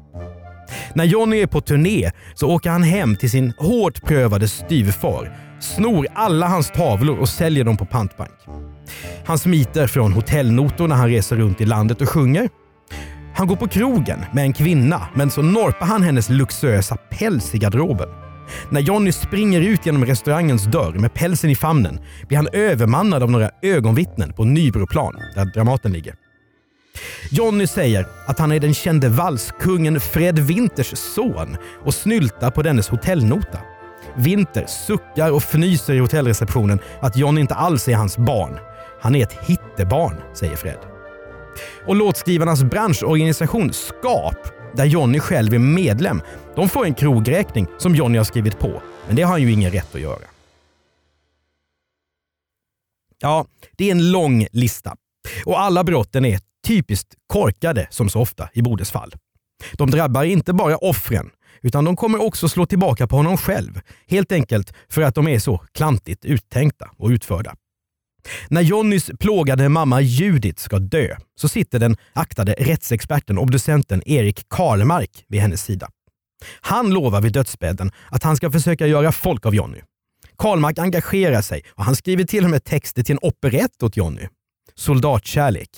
När 0.93 1.03
Jonny 1.05 1.41
är 1.41 1.47
på 1.47 1.61
turné 1.61 2.11
så 2.33 2.49
åker 2.49 2.69
han 2.69 2.83
hem 2.83 3.15
till 3.15 3.31
sin 3.31 3.53
hårt 3.57 4.01
prövade 4.03 4.47
styvfar, 4.47 5.37
snor 5.59 6.07
alla 6.13 6.47
hans 6.47 6.71
tavlor 6.71 7.19
och 7.19 7.29
säljer 7.29 7.63
dem 7.63 7.77
på 7.77 7.85
pantbank. 7.85 8.31
Han 9.25 9.39
smiter 9.39 9.87
från 9.87 10.13
hotellnotor 10.13 10.87
när 10.87 10.95
han 10.95 11.09
reser 11.09 11.35
runt 11.35 11.61
i 11.61 11.65
landet 11.65 12.01
och 12.01 12.09
sjunger. 12.09 12.49
Han 13.35 13.47
går 13.47 13.55
på 13.55 13.67
krogen 13.67 14.19
med 14.33 14.43
en 14.43 14.53
kvinna, 14.53 15.07
men 15.13 15.31
så 15.31 15.41
norpar 15.41 15.85
han 15.85 16.03
hennes 16.03 16.29
luxuösa 16.29 16.95
päls 16.95 17.55
i 17.55 17.57
garderoben. 17.57 18.09
När 18.69 18.81
Johnny 18.81 19.11
springer 19.11 19.61
ut 19.61 19.85
genom 19.85 20.05
restaurangens 20.05 20.65
dörr 20.65 20.93
med 20.93 21.13
pälsen 21.13 21.49
i 21.49 21.55
famnen 21.55 21.99
blir 22.27 22.37
han 22.37 22.47
övermannad 22.53 23.23
av 23.23 23.31
några 23.31 23.51
ögonvittnen 23.61 24.33
på 24.33 24.43
Nybroplan, 24.43 25.15
där 25.35 25.45
Dramaten 25.45 25.93
ligger. 25.93 26.15
Johnny 27.31 27.67
säger 27.67 28.07
att 28.27 28.39
han 28.39 28.51
är 28.51 28.59
den 28.59 28.73
kände 28.73 29.09
valskungen 29.09 29.99
Fred 29.99 30.39
Winters 30.39 30.97
son 30.97 31.57
och 31.85 31.93
snyltar 31.93 32.51
på 32.51 32.61
dennes 32.61 32.89
hotellnota. 32.89 33.59
Winter 34.15 34.65
suckar 34.65 35.31
och 35.31 35.41
fnyser 35.41 35.93
i 35.93 35.99
hotellreceptionen 35.99 36.79
att 36.99 37.17
Johnny 37.17 37.41
inte 37.41 37.55
alls 37.55 37.87
är 37.87 37.95
hans 37.95 38.17
barn. 38.17 38.57
Han 39.01 39.15
är 39.15 39.23
ett 39.23 39.37
hittebarn, 39.41 40.15
säger 40.33 40.55
Fred. 40.55 40.77
Och 41.87 41.95
låtskrivarnas 41.95 42.63
branschorganisation 42.63 43.73
SKAP, 43.73 44.37
där 44.75 44.85
Jonny 44.85 45.19
själv 45.19 45.53
är 45.53 45.59
medlem, 45.59 46.21
de 46.55 46.69
får 46.69 46.85
en 46.85 46.93
krogräkning 46.93 47.67
som 47.77 47.95
Jonny 47.95 48.17
har 48.17 48.25
skrivit 48.25 48.59
på. 48.59 48.81
Men 49.07 49.15
det 49.15 49.21
har 49.21 49.31
han 49.31 49.41
ju 49.41 49.51
ingen 49.51 49.71
rätt 49.71 49.95
att 49.95 50.01
göra. 50.01 50.19
Ja, 53.19 53.45
det 53.77 53.87
är 53.87 53.91
en 53.91 54.11
lång 54.11 54.47
lista. 54.51 54.95
Och 55.45 55.61
alla 55.61 55.83
brotten 55.83 56.25
är 56.25 56.39
typiskt 56.67 57.15
korkade 57.27 57.87
som 57.89 58.09
så 58.09 58.21
ofta 58.21 58.49
i 58.53 58.61
Bodes 58.61 58.91
fall. 58.91 59.13
De 59.73 59.91
drabbar 59.91 60.23
inte 60.23 60.53
bara 60.53 60.77
offren, 60.77 61.29
utan 61.61 61.85
de 61.85 61.95
kommer 61.95 62.21
också 62.21 62.49
slå 62.49 62.65
tillbaka 62.65 63.07
på 63.07 63.15
honom 63.15 63.37
själv. 63.37 63.81
Helt 64.07 64.31
enkelt 64.31 64.73
för 64.89 65.01
att 65.01 65.15
de 65.15 65.27
är 65.27 65.39
så 65.39 65.57
klantigt 65.71 66.25
uttänkta 66.25 66.89
och 66.97 67.09
utförda. 67.09 67.55
När 68.49 68.61
Jonnys 68.61 69.11
plågade 69.19 69.69
mamma 69.69 70.01
Judith 70.01 70.61
ska 70.63 70.79
dö 70.79 71.15
så 71.35 71.47
sitter 71.47 71.79
den 71.79 71.95
aktade 72.13 72.55
rättsexperten 72.59 73.37
och 73.37 73.51
docenten 73.51 74.01
Erik 74.05 74.49
Karlmark 74.49 75.25
vid 75.27 75.41
hennes 75.41 75.63
sida. 75.63 75.89
Han 76.61 76.89
lovar 76.89 77.21
vid 77.21 77.33
dödsbädden 77.33 77.91
att 78.09 78.23
han 78.23 78.37
ska 78.37 78.51
försöka 78.51 78.87
göra 78.87 79.11
folk 79.11 79.45
av 79.45 79.55
Jonny. 79.55 79.79
Karlmark 80.37 80.79
engagerar 80.79 81.41
sig 81.41 81.63
och 81.69 81.83
han 81.83 81.95
skriver 81.95 82.23
till 82.23 82.43
och 82.43 82.49
med 82.49 82.63
texter 82.63 83.03
till 83.03 83.13
en 83.13 83.19
operett 83.29 83.83
åt 83.83 83.97
Jonny. 83.97 84.27
Soldatkärlek. 84.75 85.69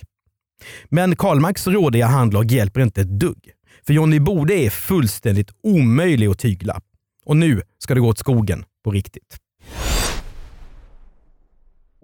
Men 0.89 1.15
Karlmarks 1.15 1.67
rådiga 1.67 2.07
handlag 2.07 2.51
hjälper 2.51 2.81
inte 2.81 3.01
ett 3.01 3.19
dugg. 3.19 3.51
För 3.85 3.93
Jonny 3.93 4.19
Bode 4.19 4.53
är 4.53 4.69
fullständigt 4.69 5.51
omöjlig 5.63 6.27
att 6.27 6.39
tygla. 6.39 6.81
Och 7.25 7.37
nu 7.37 7.61
ska 7.77 7.93
det 7.93 7.99
gå 7.99 8.07
åt 8.07 8.19
skogen 8.19 8.65
på 8.83 8.91
riktigt. 8.91 9.37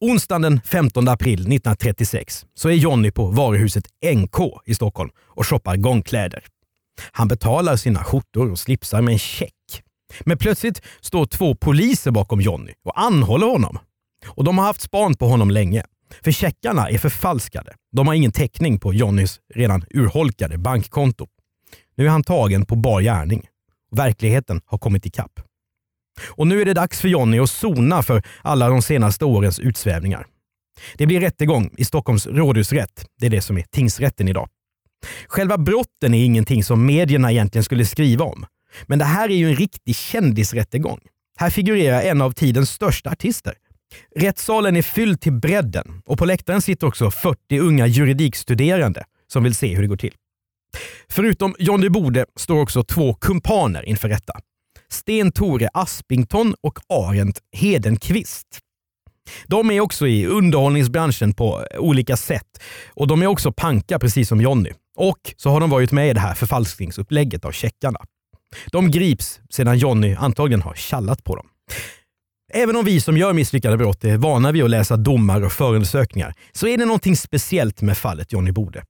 Onsdagen 0.00 0.42
den 0.42 0.60
15 0.60 1.08
april 1.08 1.40
1936 1.40 2.46
så 2.54 2.68
är 2.68 2.72
Jonny 2.72 3.10
på 3.10 3.26
varuhuset 3.26 3.84
NK 4.14 4.36
i 4.64 4.74
Stockholm 4.74 5.10
och 5.18 5.46
shoppar 5.46 5.76
gångkläder. 5.76 6.44
Han 7.12 7.28
betalar 7.28 7.76
sina 7.76 8.04
skjortor 8.04 8.50
och 8.50 8.58
slipsar 8.58 9.02
med 9.02 9.12
en 9.12 9.18
check. 9.18 9.82
Men 10.20 10.38
plötsligt 10.38 10.82
står 11.00 11.26
två 11.26 11.54
poliser 11.54 12.10
bakom 12.10 12.40
Jonny 12.40 12.72
och 12.84 13.00
anhåller 13.00 13.46
honom. 13.46 13.78
Och 14.26 14.44
de 14.44 14.58
har 14.58 14.64
haft 14.64 14.80
span 14.80 15.14
på 15.14 15.26
honom 15.26 15.50
länge. 15.50 15.84
För 16.24 16.32
checkarna 16.32 16.88
är 16.88 16.98
förfalskade. 16.98 17.74
De 17.92 18.06
har 18.06 18.14
ingen 18.14 18.32
täckning 18.32 18.80
på 18.80 18.94
Jonnys 18.94 19.40
redan 19.54 19.84
urholkade 19.90 20.58
bankkonto. 20.58 21.26
Nu 21.96 22.06
är 22.06 22.10
han 22.10 22.22
tagen 22.22 22.66
på 22.66 22.76
bar 22.76 23.00
gärning. 23.00 23.46
Verkligheten 23.90 24.60
har 24.66 24.78
kommit 24.78 25.06
ikapp. 25.06 25.45
Och 26.24 26.46
nu 26.46 26.60
är 26.60 26.64
det 26.64 26.74
dags 26.74 27.00
för 27.00 27.08
Jonny 27.08 27.38
att 27.38 27.50
sona 27.50 28.02
för 28.02 28.22
alla 28.42 28.68
de 28.68 28.82
senaste 28.82 29.24
årens 29.24 29.58
utsvävningar. 29.58 30.26
Det 30.96 31.06
blir 31.06 31.20
rättegång 31.20 31.70
i 31.78 31.84
Stockholms 31.84 32.26
rådhusrätt. 32.26 33.06
Det 33.20 33.26
är 33.26 33.30
det 33.30 33.40
som 33.40 33.58
är 33.58 33.62
tingsrätten 33.62 34.28
idag. 34.28 34.48
Själva 35.26 35.58
brotten 35.58 36.14
är 36.14 36.24
ingenting 36.24 36.64
som 36.64 36.86
medierna 36.86 37.32
egentligen 37.32 37.64
skulle 37.64 37.86
skriva 37.86 38.24
om. 38.24 38.46
Men 38.86 38.98
det 38.98 39.04
här 39.04 39.30
är 39.30 39.36
ju 39.36 39.48
en 39.48 39.56
riktig 39.56 39.96
kändisrättegång. 39.96 41.00
Här 41.38 41.50
figurerar 41.50 42.02
en 42.02 42.22
av 42.22 42.32
tidens 42.32 42.70
största 42.70 43.10
artister. 43.10 43.54
Rättssalen 44.16 44.76
är 44.76 44.82
fylld 44.82 45.20
till 45.20 45.32
bredden 45.32 46.02
och 46.06 46.18
på 46.18 46.24
läktaren 46.24 46.62
sitter 46.62 46.86
också 46.86 47.10
40 47.10 47.58
unga 47.58 47.86
juridikstuderande 47.86 49.04
som 49.26 49.44
vill 49.44 49.54
se 49.54 49.74
hur 49.74 49.82
det 49.82 49.88
går 49.88 49.96
till. 49.96 50.14
Förutom 51.08 51.54
Johnny 51.58 51.88
Bode 51.88 52.26
står 52.36 52.60
också 52.60 52.82
två 52.82 53.14
kumpaner 53.14 53.88
inför 53.88 54.08
rätta. 54.08 54.40
Sten-Tore 54.88 55.68
Aspington 55.74 56.54
och 56.60 56.78
Arent 56.88 57.38
Hedenqvist. 57.52 58.46
De 59.46 59.70
är 59.70 59.80
också 59.80 60.06
i 60.06 60.26
underhållningsbranschen 60.26 61.32
på 61.32 61.66
olika 61.78 62.16
sätt 62.16 62.62
och 62.94 63.06
de 63.06 63.22
är 63.22 63.26
också 63.26 63.52
panka 63.52 63.98
precis 63.98 64.28
som 64.28 64.40
Jonny. 64.40 64.70
Och 64.96 65.34
så 65.36 65.50
har 65.50 65.60
de 65.60 65.70
varit 65.70 65.92
med 65.92 66.10
i 66.10 66.12
det 66.12 66.20
här 66.20 66.34
förfalskningsupplägget 66.34 67.44
av 67.44 67.52
checkarna. 67.52 67.98
De 68.72 68.90
grips 68.90 69.40
sedan 69.50 69.78
Jonny 69.78 70.14
antagligen 70.14 70.62
har 70.62 70.74
kallat 70.90 71.24
på 71.24 71.36
dem. 71.36 71.46
Även 72.52 72.76
om 72.76 72.84
vi 72.84 73.00
som 73.00 73.16
gör 73.16 73.32
misslyckade 73.32 73.76
brott 73.76 74.04
är 74.04 74.16
vana 74.16 74.52
vid 74.52 74.64
att 74.64 74.70
läsa 74.70 74.96
domar 74.96 75.44
och 75.44 75.52
förundersökningar 75.52 76.34
så 76.52 76.66
är 76.66 76.78
det 76.78 76.84
någonting 76.84 77.16
speciellt 77.16 77.82
med 77.82 77.98
fallet 77.98 78.32
Jonny 78.32 78.52
Bode. 78.52 78.82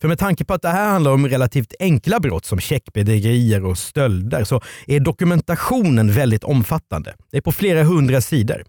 För 0.00 0.08
med 0.08 0.18
tanke 0.18 0.44
på 0.44 0.54
att 0.54 0.62
det 0.62 0.68
här 0.68 0.88
handlar 0.88 1.12
om 1.12 1.28
relativt 1.28 1.74
enkla 1.80 2.20
brott 2.20 2.44
som 2.44 2.60
checkbedrägerier 2.60 3.64
och 3.64 3.78
stölder 3.78 4.44
så 4.44 4.60
är 4.86 5.00
dokumentationen 5.00 6.12
väldigt 6.12 6.44
omfattande. 6.44 7.14
Det 7.30 7.36
är 7.36 7.40
på 7.40 7.52
flera 7.52 7.82
hundra 7.82 8.20
sidor. 8.20 8.64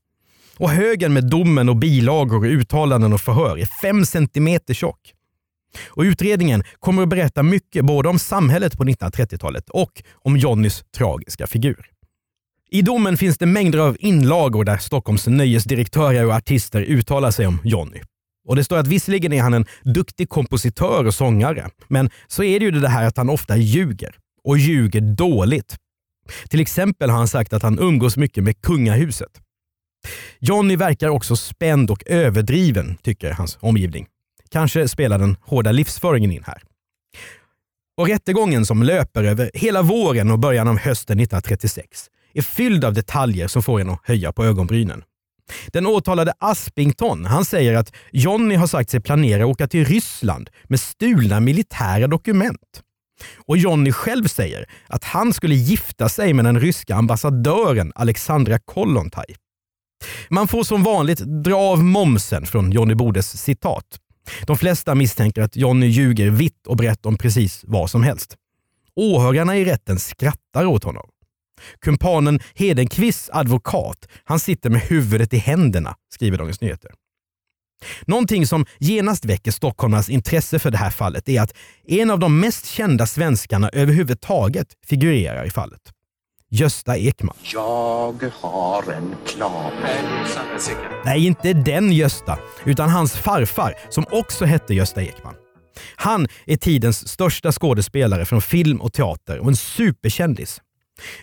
Och 0.57 0.69
högen 0.69 1.13
med 1.13 1.29
domen 1.29 1.69
och 1.69 1.75
bilagor, 1.75 2.47
uttalanden 2.47 3.13
och 3.13 3.21
förhör 3.21 3.59
är 3.59 3.67
fem 3.81 4.05
centimeter 4.05 4.73
tjock. 4.73 5.13
Och 5.87 6.03
utredningen 6.03 6.63
kommer 6.79 7.03
att 7.03 7.09
berätta 7.09 7.43
mycket 7.43 7.85
både 7.85 8.09
om 8.09 8.19
samhället 8.19 8.77
på 8.77 8.83
1930-talet 8.83 9.69
och 9.69 10.03
om 10.13 10.37
Johnnys 10.37 10.83
tragiska 10.97 11.47
figur. 11.47 11.85
I 12.69 12.81
domen 12.81 13.17
finns 13.17 13.37
det 13.37 13.45
mängder 13.45 13.79
av 13.79 13.97
inlagor 13.99 14.63
där 14.63 14.77
Stockholms 14.77 15.27
nöjesdirektörer 15.27 16.25
och 16.25 16.33
artister 16.33 16.81
uttalar 16.81 17.31
sig 17.31 17.47
om 17.47 17.59
Johnny. 17.63 18.01
Och 18.51 18.58
Det 18.58 18.63
står 18.63 18.77
att 18.77 18.88
visserligen 18.88 19.34
är 19.34 19.41
han 19.41 19.53
en 19.53 19.65
duktig 19.84 20.29
kompositör 20.29 21.05
och 21.05 21.13
sångare, 21.13 21.70
men 21.88 22.10
så 22.27 22.43
är 22.43 22.60
det 22.60 22.65
ju 22.65 22.72
det 22.72 22.89
här 22.89 23.08
att 23.08 23.17
han 23.17 23.29
ofta 23.29 23.58
ljuger. 23.58 24.15
Och 24.43 24.58
ljuger 24.58 25.01
dåligt. 25.01 25.75
Till 26.50 26.60
exempel 26.60 27.10
har 27.10 27.17
han 27.17 27.27
sagt 27.27 27.53
att 27.53 27.63
han 27.63 27.79
umgås 27.79 28.17
mycket 28.17 28.43
med 28.43 28.62
kungahuset. 28.62 29.41
Johnny 30.39 30.75
verkar 30.75 31.10
också 31.10 31.36
spänd 31.36 31.91
och 31.91 32.03
överdriven, 32.05 32.98
tycker 33.01 33.31
hans 33.31 33.58
omgivning. 33.62 34.08
Kanske 34.50 34.88
spelar 34.88 35.20
den 35.20 35.38
hårda 35.41 35.72
livsföringen 35.72 36.31
in 36.31 36.43
här. 36.43 36.62
Och 37.98 38.08
Rättegången 38.08 38.65
som 38.65 38.84
löper 38.84 39.24
över 39.24 39.51
hela 39.53 39.81
våren 39.81 40.31
och 40.31 40.39
början 40.39 40.67
av 40.67 40.77
hösten 40.77 41.20
1936 41.20 42.08
är 42.34 42.41
fylld 42.41 42.86
av 42.86 42.93
detaljer 42.93 43.48
som 43.48 43.63
får 43.63 43.81
en 43.81 43.89
att 43.89 44.00
höja 44.03 44.31
på 44.31 44.46
ögonbrynen. 44.46 45.03
Den 45.67 45.86
åtalade 45.86 46.34
Aspington 46.39 47.25
han 47.25 47.46
säger 47.46 47.74
att 47.74 47.93
Johnny 48.12 48.55
har 48.55 48.67
sagt 48.67 48.89
sig 48.89 49.00
planera 49.01 49.43
att 49.43 49.50
åka 49.50 49.67
till 49.67 49.86
Ryssland 49.86 50.50
med 50.63 50.79
stulna 50.79 51.39
militära 51.39 52.08
dokument. 52.08 52.81
Och 53.46 53.58
Johnny 53.58 53.91
själv 53.91 54.27
säger 54.27 54.65
att 54.88 55.03
han 55.03 55.34
skulle 55.34 55.55
gifta 55.55 56.10
sig 56.10 56.34
med 56.34 56.46
den 56.46 56.60
ryska 56.60 56.96
ambassadören 56.96 57.91
Alexandra 57.96 58.60
Kollontaj. 58.60 59.36
Man 60.29 60.48
får 60.48 60.63
som 60.63 60.84
vanligt 60.84 61.20
dra 61.20 61.58
av 61.58 61.84
momsen 61.84 62.46
från 62.46 62.72
Johnny 62.72 62.96
Bodes 62.96 63.41
citat. 63.41 63.86
De 64.48 64.58
flesta 64.58 64.96
misstänker 64.96 65.41
att 65.41 65.55
Johnny 65.55 65.88
ljuger 65.88 66.29
vitt 66.29 66.67
och 66.67 66.77
brett 66.77 67.05
om 67.05 67.17
precis 67.17 67.62
vad 67.63 67.89
som 67.89 68.03
helst. 68.03 68.36
Åhörarna 68.96 69.58
i 69.58 69.65
rätten 69.65 70.00
skrattar 70.00 70.65
åt 70.65 70.84
honom. 70.84 71.08
Kumpanen 71.82 72.39
Hedenqvists 72.56 73.30
advokat, 73.34 74.08
han 74.24 74.39
sitter 74.39 74.70
med 74.70 74.82
huvudet 74.82 75.34
i 75.34 75.38
händerna, 75.38 75.96
skriver 76.13 76.38
Dagens 76.38 76.62
Nyheter. 76.62 76.91
Någonting 78.06 78.48
som 78.48 78.65
genast 78.80 79.25
väcker 79.25 79.51
stockholmarnas 79.51 80.10
intresse 80.10 80.60
för 80.60 80.72
det 80.72 80.77
här 80.77 80.89
fallet 80.89 81.30
är 81.30 81.41
att 81.41 81.53
en 81.88 82.12
av 82.12 82.20
de 82.20 82.39
mest 82.39 82.65
kända 82.65 83.06
svenskarna 83.06 83.70
överhuvudtaget 83.74 84.68
figurerar 84.86 85.46
i 85.46 85.50
fallet. 85.50 85.82
Gösta 86.53 86.98
Ekman. 86.98 87.36
Jag 87.53 88.32
har 88.34 88.91
en 88.91 89.15
plan. 89.25 89.72
Nej, 91.06 91.26
inte 91.26 91.54
den 91.54 91.91
Gösta, 91.91 92.39
utan 92.65 92.89
hans 92.89 93.13
farfar 93.13 93.74
som 93.89 94.06
också 94.12 94.45
hette 94.45 94.74
Gösta 94.74 95.02
Ekman. 95.02 95.34
Han 95.95 96.28
är 96.45 96.58
tidens 96.58 97.08
största 97.08 97.52
skådespelare 97.52 98.26
från 98.26 98.41
film 98.41 98.82
och 98.82 98.93
teater 98.93 99.39
och 99.39 99.47
en 99.47 99.56
superkändis. 99.56 100.62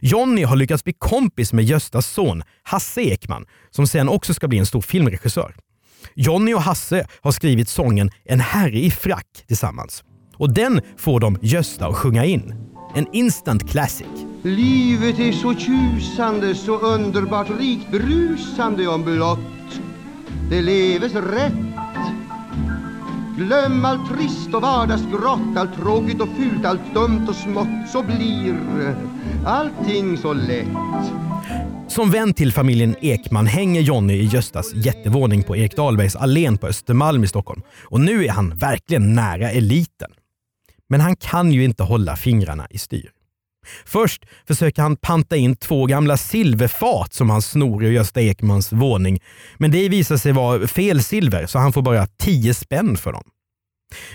Jonny 0.01 0.45
har 0.45 0.57
lyckats 0.57 0.85
bli 0.85 0.93
kompis 0.99 1.53
med 1.53 1.65
Göstas 1.65 2.07
son 2.07 2.43
Hasse 2.63 3.01
Ekman 3.01 3.47
som 3.71 3.87
sen 3.87 4.09
också 4.09 4.35
ska 4.35 4.49
bli 4.49 4.59
en 4.59 4.67
stor 4.67 4.81
filmregissör. 4.81 5.55
Jonny 6.15 6.55
och 6.55 6.63
Hasse 6.63 7.07
har 7.21 7.33
skrivit 7.33 7.69
sången 7.69 8.11
En 8.25 8.41
herre 8.41 8.79
i 8.79 8.91
frack 8.91 9.45
tillsammans. 9.47 10.05
Och 10.37 10.55
den 10.55 10.81
får 10.97 11.21
de 11.21 11.39
Gösta 11.43 11.87
att 11.87 11.97
sjunga 11.97 12.25
in. 12.25 12.55
En 12.95 13.07
instant 13.13 13.71
classic. 13.71 14.07
Livet 14.43 15.19
är 15.19 15.33
så 15.33 15.55
tjusande, 15.55 16.55
så 16.55 16.79
underbart 16.79 17.51
rikt 17.59 17.91
brusande 17.91 18.87
om 18.87 19.05
blott 19.05 19.39
det 20.51 20.63
leves 20.63 21.15
rätt. 21.15 21.78
Glöm 23.39 23.85
allt 23.85 24.11
trist 24.11 24.55
och 24.55 24.63
vardagsgrått, 24.63 25.57
allt 25.57 25.77
tråkigt 25.77 26.21
och 26.21 26.29
fult, 26.29 26.65
allt 26.65 26.95
dumt 26.95 27.27
och 27.29 27.35
smått, 27.35 27.91
så 27.93 28.03
blir 28.03 28.53
eh, 28.87 28.97
allting 29.47 30.17
så 30.17 30.33
lätt. 30.33 30.67
Som 31.89 32.11
vän 32.11 32.35
till 32.35 32.53
familjen 32.53 32.97
Ekman 33.01 33.47
hänger 33.47 33.81
Jonny 33.81 34.15
i 34.15 34.25
Göstas 34.25 34.75
jättevåning 34.75 35.43
på 35.43 35.57
Erik 35.57 35.77
Dahlbergs 35.77 36.17
allén 36.17 36.59
på 36.59 36.67
Östermalm 36.67 37.25
i 37.25 37.29
Stockholm. 37.29 37.63
Och 37.83 38.01
nu 38.01 38.25
är 38.25 38.31
han 38.31 38.51
verkligen 38.57 39.15
nära 39.15 39.51
eliten. 39.51 40.11
Men 40.89 41.01
han 41.01 41.17
kan 41.17 41.53
ju 41.53 41.65
inte 41.65 41.83
hålla 41.83 42.17
fingrarna 42.17 42.67
i 42.71 42.79
styr. 42.79 43.11
Först 43.85 44.25
försöker 44.47 44.83
han 44.83 44.97
panta 44.97 45.37
in 45.37 45.57
två 45.57 45.87
gamla 45.87 46.17
silverfat 46.17 47.15
som 47.15 47.31
han 47.31 47.43
snor 47.43 47.85
ur 47.85 47.93
Gösta 47.93 48.21
Ekmans 48.21 48.73
våning. 48.73 49.21
Men 49.57 49.71
det 49.71 49.89
visar 49.89 50.17
sig 50.17 50.33
vara 50.33 50.67
fel 50.67 51.03
silver 51.03 51.47
så 51.47 51.59
han 51.59 51.73
får 51.73 51.83
bara 51.83 52.07
10 52.07 52.55
spänn 52.55 52.97
för 52.97 53.13
dem. 53.13 53.25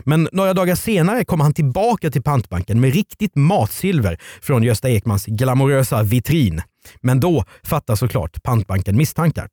Men 0.03 0.29
några 0.31 0.53
dagar 0.53 0.75
senare 0.75 1.25
kommer 1.25 1.43
han 1.43 1.53
tillbaka 1.53 2.11
till 2.11 2.23
pantbanken 2.23 2.81
med 2.81 2.93
riktigt 2.93 3.35
matsilver 3.35 4.17
från 4.41 4.63
Gösta 4.63 4.89
Ekmans 4.89 5.25
glamorösa 5.25 6.03
vitrin. 6.03 6.61
Men 7.01 7.19
då 7.19 7.45
fattar 7.63 7.95
såklart 7.95 8.43
pantbanken 8.43 8.97
misstankar. 8.97 9.47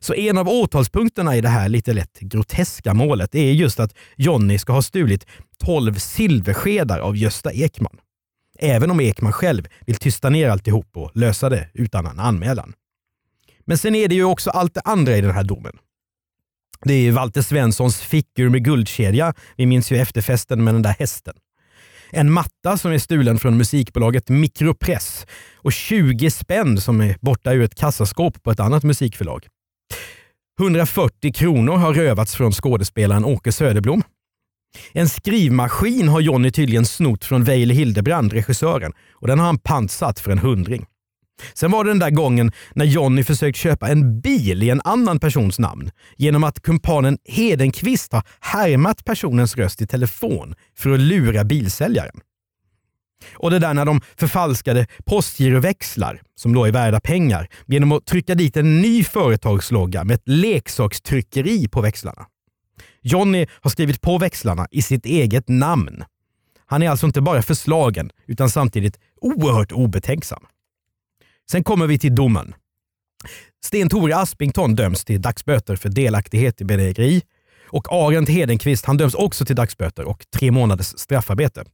Så 0.00 0.14
en 0.14 0.38
av 0.38 0.48
åtalspunkterna 0.48 1.36
i 1.36 1.40
det 1.40 1.48
här 1.48 1.68
lite 1.68 1.92
lätt 1.92 2.20
groteska 2.20 2.94
målet 2.94 3.34
är 3.34 3.52
just 3.52 3.80
att 3.80 3.94
Jonny 4.16 4.58
ska 4.58 4.72
ha 4.72 4.82
stulit 4.82 5.26
12 5.64 5.94
silverskedar 5.94 6.98
av 6.98 7.16
Gösta 7.16 7.52
Ekman. 7.52 7.98
Även 8.58 8.90
om 8.90 9.00
Ekman 9.00 9.32
själv 9.32 9.68
vill 9.86 9.96
tysta 9.96 10.30
ner 10.30 10.48
alltihop 10.48 10.96
och 10.96 11.10
lösa 11.14 11.48
det 11.48 11.68
utan 11.74 12.06
en 12.06 12.20
anmälan. 12.20 12.72
Men 13.64 13.78
sen 13.78 13.94
är 13.94 14.08
det 14.08 14.14
ju 14.14 14.24
också 14.24 14.50
allt 14.50 14.74
det 14.74 14.80
andra 14.84 15.16
i 15.16 15.20
den 15.20 15.30
här 15.30 15.44
domen. 15.44 15.78
Det 16.84 16.92
är 16.94 17.12
Walter 17.12 17.42
Svenssons 17.42 18.00
fickur 18.00 18.48
med 18.48 18.64
guldkedja. 18.64 19.34
Vi 19.56 19.66
minns 19.66 19.92
ju 19.92 19.96
efterfesten 19.96 20.64
med 20.64 20.74
den 20.74 20.82
där 20.82 20.96
hästen. 20.98 21.34
En 22.10 22.32
matta 22.32 22.78
som 22.78 22.92
är 22.92 22.98
stulen 22.98 23.38
från 23.38 23.56
musikbolaget 23.56 24.28
Mikropress 24.28 25.26
och 25.56 25.72
20 25.72 26.30
spänn 26.30 26.80
som 26.80 27.00
är 27.00 27.16
borta 27.20 27.52
ur 27.52 27.62
ett 27.62 27.74
kassaskåp 27.74 28.42
på 28.42 28.50
ett 28.50 28.60
annat 28.60 28.82
musikförlag. 28.82 29.46
140 30.60 31.32
kronor 31.32 31.76
har 31.76 31.94
rövats 31.94 32.34
från 32.34 32.52
skådespelaren 32.52 33.24
Åke 33.24 33.52
Söderblom. 33.52 34.02
En 34.92 35.08
skrivmaskin 35.08 36.08
har 36.08 36.20
Jonny 36.20 36.50
tydligen 36.50 36.86
snott 36.86 37.24
från 37.24 37.44
Veile 37.44 37.74
Hildebrand, 37.74 38.32
regissören, 38.32 38.92
och 39.12 39.26
den 39.26 39.38
har 39.38 39.46
han 39.46 39.58
pantsatt 39.58 40.20
för 40.20 40.30
en 40.30 40.38
hundring. 40.38 40.86
Sen 41.54 41.70
var 41.70 41.84
det 41.84 41.90
den 41.90 41.98
där 41.98 42.10
gången 42.10 42.52
när 42.74 42.84
Jonny 42.84 43.24
försökt 43.24 43.58
köpa 43.58 43.88
en 43.88 44.20
bil 44.20 44.62
i 44.62 44.70
en 44.70 44.80
annan 44.84 45.20
persons 45.20 45.58
namn 45.58 45.90
genom 46.16 46.44
att 46.44 46.62
kumpanen 46.62 47.18
Hedenqvist 47.24 48.12
har 48.12 48.22
härmat 48.40 49.04
personens 49.04 49.56
röst 49.56 49.82
i 49.82 49.86
telefon 49.86 50.54
för 50.76 50.90
att 50.90 51.00
lura 51.00 51.44
bilsäljaren. 51.44 52.20
Och 53.34 53.50
det 53.50 53.58
där 53.58 53.74
när 53.74 53.84
de 53.84 54.00
förfalskade 54.16 54.86
postgiroväxlar, 55.06 56.22
som 56.34 56.54
då 56.54 56.64
är 56.64 56.72
värda 56.72 57.00
pengar, 57.00 57.48
genom 57.66 57.92
att 57.92 58.06
trycka 58.06 58.34
dit 58.34 58.56
en 58.56 58.80
ny 58.80 59.04
företagslogga 59.04 60.04
med 60.04 60.14
ett 60.14 60.28
leksakstryckeri 60.28 61.68
på 61.68 61.80
växlarna. 61.80 62.26
Jonny 63.08 63.46
har 63.50 63.70
skrivit 63.70 64.00
på 64.00 64.18
växlarna 64.18 64.68
i 64.70 64.82
sitt 64.82 65.06
eget 65.06 65.48
namn. 65.48 66.04
Han 66.66 66.82
är 66.82 66.90
alltså 66.90 67.06
inte 67.06 67.20
bara 67.20 67.42
förslagen, 67.42 68.10
utan 68.26 68.50
samtidigt 68.50 68.98
oerhört 69.20 69.72
obetänksam. 69.72 70.46
Sen 71.50 71.64
kommer 71.64 71.86
vi 71.86 71.98
till 71.98 72.14
domen. 72.14 72.54
Sten-Tore 73.64 74.16
Aspington 74.16 74.74
döms 74.74 75.04
till 75.04 75.22
dagsböter 75.22 75.76
för 75.76 75.88
delaktighet 75.88 76.60
i 76.60 76.64
bedrägeri 76.64 77.22
och 77.66 77.92
Arent 77.92 78.28
Hedenqvist 78.28 78.84
han 78.84 78.96
döms 78.96 79.14
också 79.14 79.44
till 79.44 79.56
dagsböter 79.56 80.04
och 80.04 80.24
tre 80.36 80.50
månaders 80.50 80.86
straffarbete. 80.86 81.64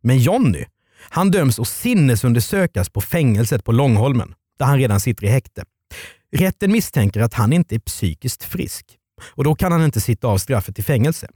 Men 0.00 0.18
Jonny, 0.18 0.64
han 1.10 1.30
döms 1.30 1.58
att 1.58 1.68
sinnesundersökas 1.68 2.90
på 2.90 3.00
fängelset 3.00 3.64
på 3.64 3.72
Långholmen, 3.72 4.34
där 4.58 4.66
han 4.66 4.78
redan 4.78 5.00
sitter 5.00 5.24
i 5.24 5.28
häkte. 5.28 5.64
Rätten 6.36 6.72
misstänker 6.72 7.20
att 7.20 7.34
han 7.34 7.52
inte 7.52 7.74
är 7.74 7.78
psykiskt 7.78 8.44
frisk 8.44 8.98
och 9.20 9.44
då 9.44 9.54
kan 9.54 9.72
han 9.72 9.84
inte 9.84 10.00
sitta 10.00 10.28
av 10.28 10.38
straffet 10.38 10.78
i 10.78 10.82
fängelse. 10.82 11.28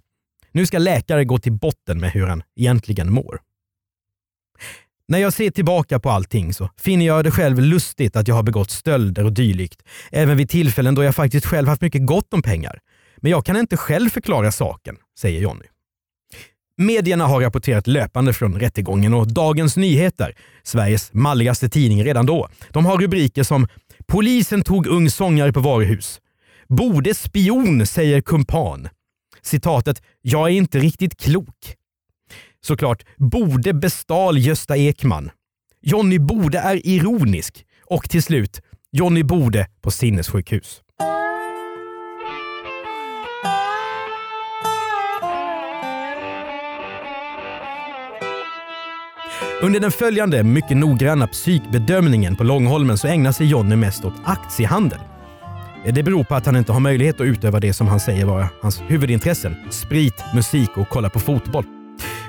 Nu 0.53 0.67
ska 0.67 0.79
läkare 0.79 1.25
gå 1.25 1.39
till 1.39 1.53
botten 1.53 2.01
med 2.01 2.11
hur 2.11 2.27
han 2.27 2.43
egentligen 2.57 3.13
mår. 3.13 3.41
När 5.09 5.19
jag 5.19 5.33
ser 5.33 5.51
tillbaka 5.51 5.99
på 6.01 6.11
allting 6.11 6.55
så 6.55 6.71
finner 6.79 7.07
jag 7.07 7.25
det 7.25 7.31
själv 7.31 7.61
lustigt 7.61 8.17
att 8.17 8.29
jag 8.29 8.35
har 8.35 8.43
begått 8.43 8.71
stölder 8.71 9.25
och 9.25 9.33
dylikt, 9.33 9.83
även 10.11 10.37
vid 10.37 10.51
tillfällen 10.51 10.95
då 10.95 11.05
jag 11.05 11.15
faktiskt 11.15 11.47
själv 11.47 11.69
haft 11.69 11.83
mycket 11.83 12.07
gott 12.07 12.35
om 12.35 12.43
pengar. 12.43 12.81
Men 13.17 13.31
jag 13.31 13.47
kan 13.47 13.57
inte 13.57 13.77
själv 13.77 14.11
förklara 14.11 14.53
saken, 14.53 14.97
säger 15.19 15.41
Jonny. 15.41 15.67
Medierna 16.79 17.27
har 17.27 17.41
rapporterat 17.41 17.87
löpande 17.87 18.33
från 18.33 18.61
rättegången 18.61 19.15
och 19.15 19.33
Dagens 19.33 19.77
Nyheter, 19.77 20.35
Sveriges 20.63 21.13
malligaste 21.13 21.69
tidning 21.69 22.05
redan 22.05 22.27
då, 22.27 22.49
de 22.71 22.87
har 22.87 22.99
rubriker 22.99 23.43
som 23.43 23.69
“Polisen 24.07 24.63
tog 24.63 24.87
ung 24.87 25.11
sångare 25.11 25.53
på 25.53 25.61
varuhus”, 25.61 26.21
“Borde 26.69 27.15
spion 27.15 27.87
säger 27.87 28.21
kumpan”, 28.21 28.89
citatet 29.43 30.03
“Jag 30.23 30.49
är 30.49 30.53
inte 30.53 30.79
riktigt 30.79 31.21
klok”, 31.21 31.75
såklart 32.61 33.03
“Borde 33.17 33.75
bestal 33.75 34.39
Gösta 34.39 34.77
Ekman”, 34.77 35.31
“Johnny 35.83 36.19
Bode 36.19 36.59
är 36.59 36.87
ironisk” 36.87 37.65
och 37.85 38.11
till 38.11 38.23
slut 38.23 38.61
“Johnny 38.93 39.23
Bode 39.23 39.67
på 39.81 39.91
sinnessjukhus”. 39.91 40.83
Under 49.63 49.81
den 49.81 49.91
följande 49.91 50.43
mycket 50.43 50.77
noggranna 50.77 51.27
psykbedömningen 51.27 52.37
på 52.37 52.45
Långholmen 52.45 52.99
så 52.99 53.09
ägnar 53.09 53.33
sig 53.33 53.47
Jonny 53.47 53.77
mest 53.77 54.05
åt 54.05 54.15
aktiehandel. 54.25 54.99
Det 55.93 56.03
beror 56.03 56.25
på 56.25 56.35
att 56.35 56.47
han 56.47 56.57
inte 56.57 56.73
har 56.73 56.81
möjlighet 56.81 57.21
att 57.21 57.27
utöva 57.27 57.61
det 57.61 57.73
som 57.73 57.87
han 57.87 58.01
säger 58.01 58.25
vara 58.25 58.49
hans 58.63 58.83
huvudintressen, 58.87 59.57
sprit, 59.71 60.25
musik 60.35 60.77
och 60.77 60.89
kolla 60.89 61.11
på 61.11 61.21
fotboll. 61.21 61.65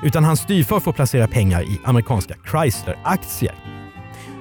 Utan 0.04 0.24
hans 0.24 0.40
styvfar 0.40 0.80
får 0.80 0.94
placera 0.94 1.28
pengar 1.28 1.62
i 1.62 1.80
amerikanska 1.84 2.36
Chrysler-aktier. 2.52 3.56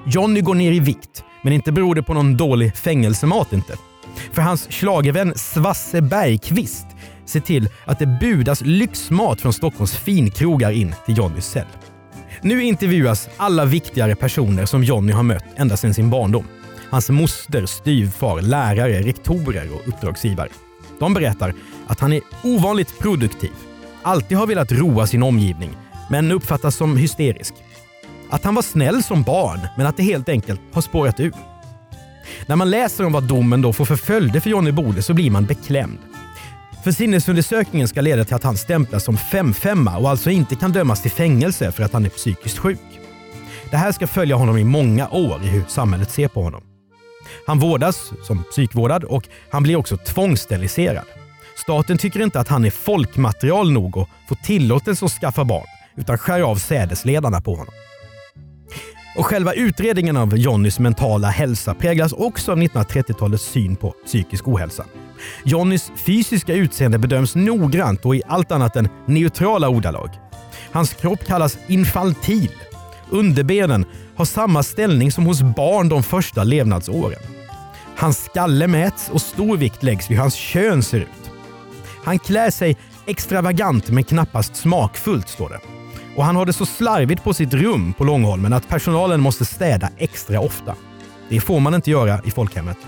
Johnny 0.06 0.40
går 0.40 0.54
ner 0.54 0.72
i 0.72 0.80
vikt, 0.80 1.24
men 1.42 1.52
inte 1.52 1.72
beror 1.72 1.94
det 1.94 2.02
på 2.02 2.14
någon 2.14 2.36
dålig 2.36 2.76
fängelsemat 2.76 3.52
inte. 3.52 3.76
För 4.32 4.42
hans 4.42 4.66
schlagervän 4.70 5.32
Svasse 5.36 6.00
Bergqvist 6.00 6.86
ser 7.24 7.40
till 7.40 7.68
att 7.84 7.98
det 7.98 8.18
budas 8.20 8.60
lyxmat 8.60 9.40
från 9.40 9.52
Stockholms 9.52 9.96
finkrogar 9.96 10.70
in 10.70 10.94
till 11.06 11.18
Johnnys 11.18 11.46
cell. 11.46 11.66
Nu 12.42 12.62
intervjuas 12.62 13.28
alla 13.36 13.64
viktigare 13.64 14.14
personer 14.14 14.66
som 14.66 14.84
Johnny 14.84 15.12
har 15.12 15.22
mött 15.22 15.44
ända 15.56 15.76
sedan 15.76 15.94
sin 15.94 16.10
barndom. 16.10 16.44
Hans 16.90 17.10
moster, 17.10 17.66
styvfar, 17.66 18.40
lärare, 18.40 19.02
rektorer 19.02 19.68
och 19.74 19.88
uppdragsgivare. 19.88 20.48
De 20.98 21.14
berättar 21.14 21.54
att 21.86 22.00
han 22.00 22.12
är 22.12 22.20
ovanligt 22.44 22.98
produktiv, 22.98 23.52
alltid 24.02 24.38
har 24.38 24.46
velat 24.46 24.72
roa 24.72 25.06
sin 25.06 25.22
omgivning, 25.22 25.70
men 26.10 26.32
uppfattas 26.32 26.76
som 26.76 26.96
hysterisk. 26.96 27.54
Att 28.30 28.44
han 28.44 28.54
var 28.54 28.62
snäll 28.62 29.02
som 29.02 29.22
barn, 29.22 29.60
men 29.76 29.86
att 29.86 29.96
det 29.96 30.02
helt 30.02 30.28
enkelt 30.28 30.60
har 30.72 30.82
spårat 30.82 31.20
ur. 31.20 31.32
När 32.46 32.56
man 32.56 32.70
läser 32.70 33.04
om 33.04 33.12
vad 33.12 33.28
domen 33.28 33.62
då 33.62 33.72
får 33.72 33.84
för 33.84 33.96
följder 33.96 34.40
för 34.40 34.50
Johnny 34.50 34.72
Bode 34.72 35.02
så 35.02 35.14
blir 35.14 35.30
man 35.30 35.46
beklämd. 35.46 35.98
För 36.84 36.92
sinnesundersökningen 36.92 37.88
ska 37.88 38.00
leda 38.00 38.24
till 38.24 38.34
att 38.34 38.44
han 38.44 38.56
stämplas 38.56 39.04
som 39.04 39.16
5-5 39.16 39.96
och 39.96 40.10
alltså 40.10 40.30
inte 40.30 40.54
kan 40.54 40.72
dömas 40.72 41.02
till 41.02 41.10
fängelse 41.10 41.72
för 41.72 41.82
att 41.82 41.92
han 41.92 42.04
är 42.04 42.08
psykiskt 42.08 42.58
sjuk. 42.58 43.00
Det 43.70 43.76
här 43.76 43.92
ska 43.92 44.06
följa 44.06 44.36
honom 44.36 44.58
i 44.58 44.64
många 44.64 45.08
år 45.08 45.40
i 45.44 45.46
hur 45.46 45.64
samhället 45.68 46.10
ser 46.10 46.28
på 46.28 46.42
honom. 46.42 46.62
Han 47.46 47.58
vårdas 47.58 48.12
som 48.22 48.44
psykvårdad 48.50 49.04
och 49.04 49.28
han 49.50 49.62
blir 49.62 49.76
också 49.76 49.96
tvångssteriliserad. 49.96 51.04
Staten 51.56 51.98
tycker 51.98 52.22
inte 52.22 52.40
att 52.40 52.48
han 52.48 52.64
är 52.64 52.70
folkmaterial 52.70 53.72
nog 53.72 53.96
och 53.96 54.08
får 54.28 54.36
tillåtelse 54.36 55.04
att 55.04 55.12
skaffa 55.12 55.44
barn, 55.44 55.66
utan 55.96 56.18
skär 56.18 56.40
av 56.40 56.56
sädesledarna 56.56 57.40
på 57.40 57.54
honom. 57.54 57.74
Och 59.16 59.26
själva 59.26 59.52
utredningen 59.52 60.16
av 60.16 60.38
Johnnys 60.38 60.78
mentala 60.78 61.28
hälsa 61.28 61.74
präglas 61.74 62.12
också 62.12 62.52
av 62.52 62.58
1930-talets 62.58 63.44
syn 63.44 63.76
på 63.76 63.90
psykisk 64.06 64.48
ohälsa. 64.48 64.84
Johnnys 65.44 65.92
fysiska 65.96 66.54
utseende 66.54 66.98
bedöms 66.98 67.34
noggrant 67.34 68.04
och 68.04 68.16
i 68.16 68.22
allt 68.26 68.52
annat 68.52 68.76
än 68.76 68.88
neutrala 69.06 69.68
ordalag. 69.68 70.10
Hans 70.72 70.94
kropp 70.94 71.24
kallas 71.26 71.58
infantil. 71.66 72.50
Underbenen 73.10 73.84
har 74.16 74.24
samma 74.24 74.62
ställning 74.62 75.12
som 75.12 75.26
hos 75.26 75.42
barn 75.42 75.88
de 75.88 76.02
första 76.02 76.44
levnadsåren. 76.44 77.20
Hans 77.96 78.24
skalle 78.24 78.66
mäts 78.66 79.10
och 79.10 79.20
stor 79.20 79.56
vikt 79.56 79.82
läggs 79.82 80.10
vid 80.10 80.16
hur 80.16 80.22
hans 80.22 80.34
kön 80.34 80.82
ser 80.82 81.00
ut. 81.00 81.30
Han 82.04 82.18
klär 82.18 82.50
sig 82.50 82.76
extravagant 83.06 83.90
men 83.90 84.04
knappast 84.04 84.56
smakfullt, 84.56 85.28
står 85.28 85.48
det. 85.48 85.60
Och 86.16 86.24
han 86.24 86.36
har 86.36 86.46
det 86.46 86.52
så 86.52 86.66
slarvigt 86.66 87.24
på 87.24 87.34
sitt 87.34 87.54
rum 87.54 87.92
på 87.92 88.04
Långholmen 88.04 88.52
att 88.52 88.68
personalen 88.68 89.20
måste 89.20 89.44
städa 89.44 89.88
extra 89.98 90.40
ofta. 90.40 90.74
Det 91.28 91.40
får 91.40 91.60
man 91.60 91.74
inte 91.74 91.90
göra 91.90 92.20
i 92.24 92.30
folkhemmet. 92.30 92.78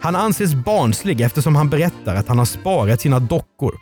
Han 0.00 0.16
anses 0.16 0.54
barnslig 0.54 1.20
eftersom 1.20 1.56
han 1.56 1.70
berättar 1.70 2.14
att 2.14 2.28
han 2.28 2.38
har 2.38 2.44
sparat 2.44 3.00
sina 3.00 3.20
dockor. 3.20 3.74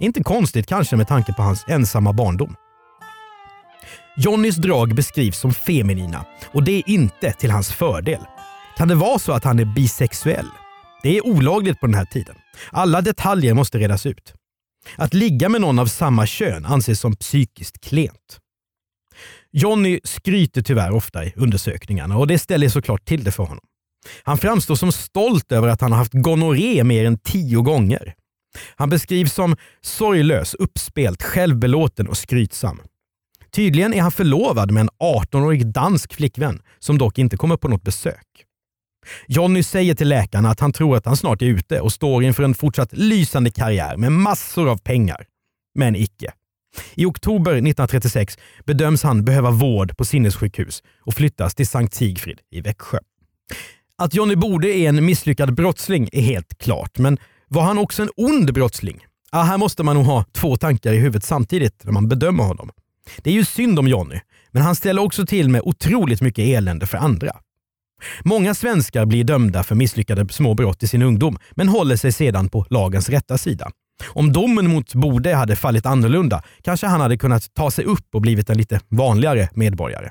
Inte 0.00 0.22
konstigt 0.22 0.66
kanske 0.66 0.96
med 0.96 1.08
tanke 1.08 1.32
på 1.32 1.42
hans 1.42 1.64
ensamma 1.68 2.12
barndom. 2.12 2.56
Johnnys 4.16 4.56
drag 4.56 4.94
beskrivs 4.94 5.38
som 5.38 5.54
feminina 5.54 6.24
och 6.52 6.64
det 6.64 6.72
är 6.72 6.88
inte 6.88 7.32
till 7.32 7.50
hans 7.50 7.72
fördel. 7.72 8.20
Kan 8.76 8.88
det 8.88 8.94
vara 8.94 9.18
så 9.18 9.32
att 9.32 9.44
han 9.44 9.58
är 9.58 9.64
bisexuell? 9.64 10.46
Det 11.02 11.18
är 11.18 11.26
olagligt 11.26 11.80
på 11.80 11.86
den 11.86 11.94
här 11.94 12.04
tiden. 12.04 12.36
Alla 12.70 13.00
detaljer 13.00 13.54
måste 13.54 13.78
redas 13.78 14.06
ut. 14.06 14.34
Att 14.96 15.14
ligga 15.14 15.48
med 15.48 15.60
någon 15.60 15.78
av 15.78 15.86
samma 15.86 16.26
kön 16.26 16.64
anses 16.64 17.00
som 17.00 17.16
psykiskt 17.16 17.80
klent. 17.84 18.38
Johnny 19.52 20.00
skryter 20.04 20.62
tyvärr 20.62 20.90
ofta 20.90 21.24
i 21.24 21.32
undersökningarna 21.36 22.18
och 22.18 22.26
det 22.26 22.38
ställer 22.38 22.68
såklart 22.68 23.04
till 23.04 23.24
det 23.24 23.32
för 23.32 23.42
honom. 23.42 23.64
Han 24.22 24.38
framstår 24.38 24.74
som 24.74 24.92
stolt 24.92 25.52
över 25.52 25.68
att 25.68 25.80
han 25.80 25.92
har 25.92 25.98
haft 25.98 26.12
gonorré 26.12 26.84
mer 26.84 27.04
än 27.04 27.18
tio 27.18 27.62
gånger. 27.62 28.14
Han 28.76 28.88
beskrivs 28.88 29.32
som 29.32 29.56
sorglös, 29.80 30.54
uppspelt, 30.54 31.22
självbelåten 31.22 32.08
och 32.08 32.16
skrytsam. 32.16 32.80
Tydligen 33.54 33.94
är 33.94 34.02
han 34.02 34.12
förlovad 34.12 34.70
med 34.70 34.80
en 34.80 34.90
18-årig 35.02 35.66
dansk 35.66 36.14
flickvän 36.14 36.62
som 36.78 36.98
dock 36.98 37.18
inte 37.18 37.36
kommer 37.36 37.56
på 37.56 37.68
något 37.68 37.82
besök. 37.82 38.44
Jonny 39.26 39.62
säger 39.62 39.94
till 39.94 40.08
läkarna 40.08 40.50
att 40.50 40.60
han 40.60 40.72
tror 40.72 40.96
att 40.96 41.06
han 41.06 41.16
snart 41.16 41.42
är 41.42 41.46
ute 41.46 41.80
och 41.80 41.92
står 41.92 42.24
inför 42.24 42.42
en 42.42 42.54
fortsatt 42.54 42.92
lysande 42.92 43.50
karriär 43.50 43.96
med 43.96 44.12
massor 44.12 44.68
av 44.68 44.76
pengar. 44.76 45.26
Men 45.74 45.96
icke. 45.96 46.32
I 46.94 47.04
oktober 47.04 47.50
1936 47.50 48.38
bedöms 48.64 49.02
han 49.02 49.24
behöva 49.24 49.50
vård 49.50 49.96
på 49.96 50.04
sinnessjukhus 50.04 50.82
och 51.00 51.14
flyttas 51.14 51.54
till 51.54 51.68
Sankt 51.68 51.94
Sigfrid 51.94 52.40
i 52.50 52.60
Växjö. 52.60 52.98
Att 53.98 54.14
Johnny 54.14 54.36
Bode 54.36 54.68
är 54.68 54.88
en 54.88 55.04
misslyckad 55.04 55.54
brottsling 55.54 56.08
är 56.12 56.22
helt 56.22 56.58
klart, 56.58 56.98
men 56.98 57.18
var 57.48 57.62
han 57.62 57.78
också 57.78 58.02
en 58.02 58.10
ond 58.16 58.52
brottsling? 58.52 59.06
Ah, 59.30 59.42
här 59.42 59.58
måste 59.58 59.82
man 59.82 59.96
nog 59.96 60.04
ha 60.04 60.24
två 60.32 60.56
tankar 60.56 60.92
i 60.92 60.96
huvudet 60.96 61.24
samtidigt 61.24 61.84
när 61.84 61.92
man 61.92 62.08
bedömer 62.08 62.44
honom. 62.44 62.70
Det 63.18 63.30
är 63.30 63.34
ju 63.34 63.44
synd 63.44 63.78
om 63.78 63.88
Johnny, 63.88 64.20
men 64.50 64.62
han 64.62 64.76
ställer 64.76 65.02
också 65.02 65.26
till 65.26 65.48
med 65.48 65.60
otroligt 65.64 66.20
mycket 66.20 66.44
elände 66.44 66.86
för 66.86 66.98
andra. 66.98 67.36
Många 68.24 68.54
svenskar 68.54 69.06
blir 69.06 69.24
dömda 69.24 69.62
för 69.62 69.74
misslyckade 69.74 70.32
små 70.32 70.54
brott 70.54 70.82
i 70.82 70.88
sin 70.88 71.02
ungdom, 71.02 71.38
men 71.52 71.68
håller 71.68 71.96
sig 71.96 72.12
sedan 72.12 72.48
på 72.48 72.66
lagens 72.70 73.08
rätta 73.08 73.38
sida. 73.38 73.70
Om 74.08 74.32
domen 74.32 74.70
mot 74.70 74.94
Bode 74.94 75.34
hade 75.34 75.56
fallit 75.56 75.86
annorlunda 75.86 76.42
kanske 76.62 76.86
han 76.86 77.00
hade 77.00 77.16
kunnat 77.16 77.54
ta 77.54 77.70
sig 77.70 77.84
upp 77.84 78.14
och 78.14 78.20
blivit 78.20 78.50
en 78.50 78.58
lite 78.58 78.80
vanligare 78.88 79.48
medborgare. 79.54 80.10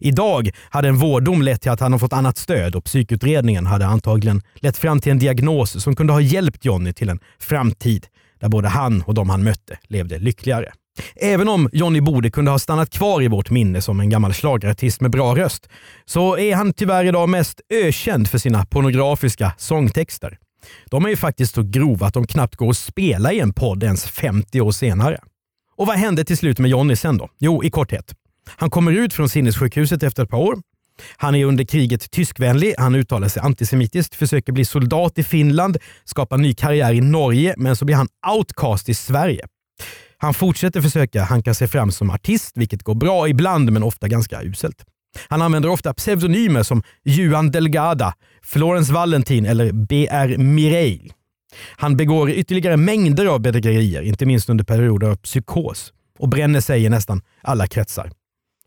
Idag 0.00 0.50
hade 0.70 0.88
en 0.88 0.96
vårddom 0.96 1.42
lett 1.42 1.62
till 1.62 1.70
att 1.70 1.80
han 1.80 1.92
har 1.92 1.98
fått 1.98 2.12
annat 2.12 2.38
stöd 2.38 2.74
och 2.74 2.84
psykutredningen 2.84 3.66
hade 3.66 3.86
antagligen 3.86 4.42
lett 4.54 4.76
fram 4.76 5.00
till 5.00 5.12
en 5.12 5.18
diagnos 5.18 5.82
som 5.82 5.96
kunde 5.96 6.12
ha 6.12 6.20
hjälpt 6.20 6.64
Johnny 6.64 6.92
till 6.92 7.08
en 7.08 7.20
framtid 7.38 8.06
där 8.40 8.48
både 8.48 8.68
han 8.68 9.02
och 9.02 9.14
de 9.14 9.30
han 9.30 9.44
mötte 9.44 9.78
levde 9.88 10.18
lyckligare. 10.18 10.72
Även 11.16 11.48
om 11.48 11.68
Johnny 11.72 12.00
Bode 12.00 12.30
kunde 12.30 12.50
ha 12.50 12.58
stannat 12.58 12.90
kvar 12.90 13.22
i 13.22 13.28
vårt 13.28 13.50
minne 13.50 13.82
som 13.82 14.00
en 14.00 14.10
gammal 14.10 14.32
schlagerartist 14.32 15.00
med 15.00 15.10
bra 15.10 15.36
röst, 15.36 15.68
så 16.04 16.38
är 16.38 16.54
han 16.54 16.72
tyvärr 16.72 17.04
idag 17.04 17.28
mest 17.28 17.60
ökänd 17.70 18.30
för 18.30 18.38
sina 18.38 18.66
pornografiska 18.66 19.52
sångtexter. 19.58 20.38
De 20.90 21.04
är 21.04 21.08
ju 21.08 21.16
faktiskt 21.16 21.54
så 21.54 21.62
grova 21.62 22.06
att 22.06 22.14
de 22.14 22.26
knappt 22.26 22.56
går 22.56 22.70
att 22.70 22.76
spela 22.76 23.32
i 23.32 23.40
en 23.40 23.52
podd 23.52 23.82
ens 23.82 24.04
50 24.04 24.60
år 24.60 24.70
senare. 24.70 25.18
Och 25.76 25.86
vad 25.86 25.96
hände 25.96 26.24
till 26.24 26.36
slut 26.36 26.58
med 26.58 26.70
Johnny 26.70 26.96
sen 26.96 27.18
då? 27.18 27.28
Jo, 27.38 27.64
i 27.64 27.70
korthet. 27.70 28.14
Han 28.56 28.70
kommer 28.70 28.92
ut 28.92 29.12
från 29.12 29.28
sinnessjukhuset 29.28 30.02
efter 30.02 30.22
ett 30.22 30.30
par 30.30 30.38
år. 30.38 30.58
Han 31.16 31.34
är 31.34 31.44
under 31.44 31.64
kriget 31.64 32.10
tyskvänlig, 32.10 32.74
han 32.78 32.94
uttalar 32.94 33.28
sig 33.28 33.42
antisemitiskt, 33.42 34.14
försöker 34.14 34.52
bli 34.52 34.64
soldat 34.64 35.18
i 35.18 35.24
Finland, 35.24 35.76
skapar 36.04 36.38
ny 36.38 36.54
karriär 36.54 36.92
i 36.92 37.00
Norge, 37.00 37.54
men 37.56 37.76
så 37.76 37.84
blir 37.84 37.96
han 37.96 38.08
outcast 38.36 38.88
i 38.88 38.94
Sverige. 38.94 39.46
Han 40.18 40.34
fortsätter 40.34 40.80
försöka 40.80 41.22
hanka 41.22 41.54
sig 41.54 41.68
fram 41.68 41.92
som 41.92 42.10
artist, 42.10 42.56
vilket 42.56 42.82
går 42.82 42.94
bra 42.94 43.28
ibland 43.28 43.72
men 43.72 43.82
ofta 43.82 44.08
ganska 44.08 44.42
uselt. 44.42 44.84
Han 45.28 45.42
använder 45.42 45.68
ofta 45.68 45.94
pseudonymer 45.94 46.62
som 46.62 46.82
Juan 47.04 47.50
Delgada, 47.50 48.14
Florence 48.42 48.92
Valentin 48.92 49.46
eller 49.46 49.72
B.R. 49.72 50.38
Mireille. 50.38 51.12
Han 51.76 51.96
begår 51.96 52.30
ytterligare 52.30 52.76
mängder 52.76 53.26
av 53.26 53.40
bedrägerier, 53.40 54.02
inte 54.02 54.26
minst 54.26 54.48
under 54.48 54.64
perioder 54.64 55.08
av 55.08 55.16
psykos 55.16 55.92
och 56.18 56.28
bränner 56.28 56.60
sig 56.60 56.84
i 56.84 56.88
nästan 56.88 57.22
alla 57.42 57.66
kretsar. 57.66 58.10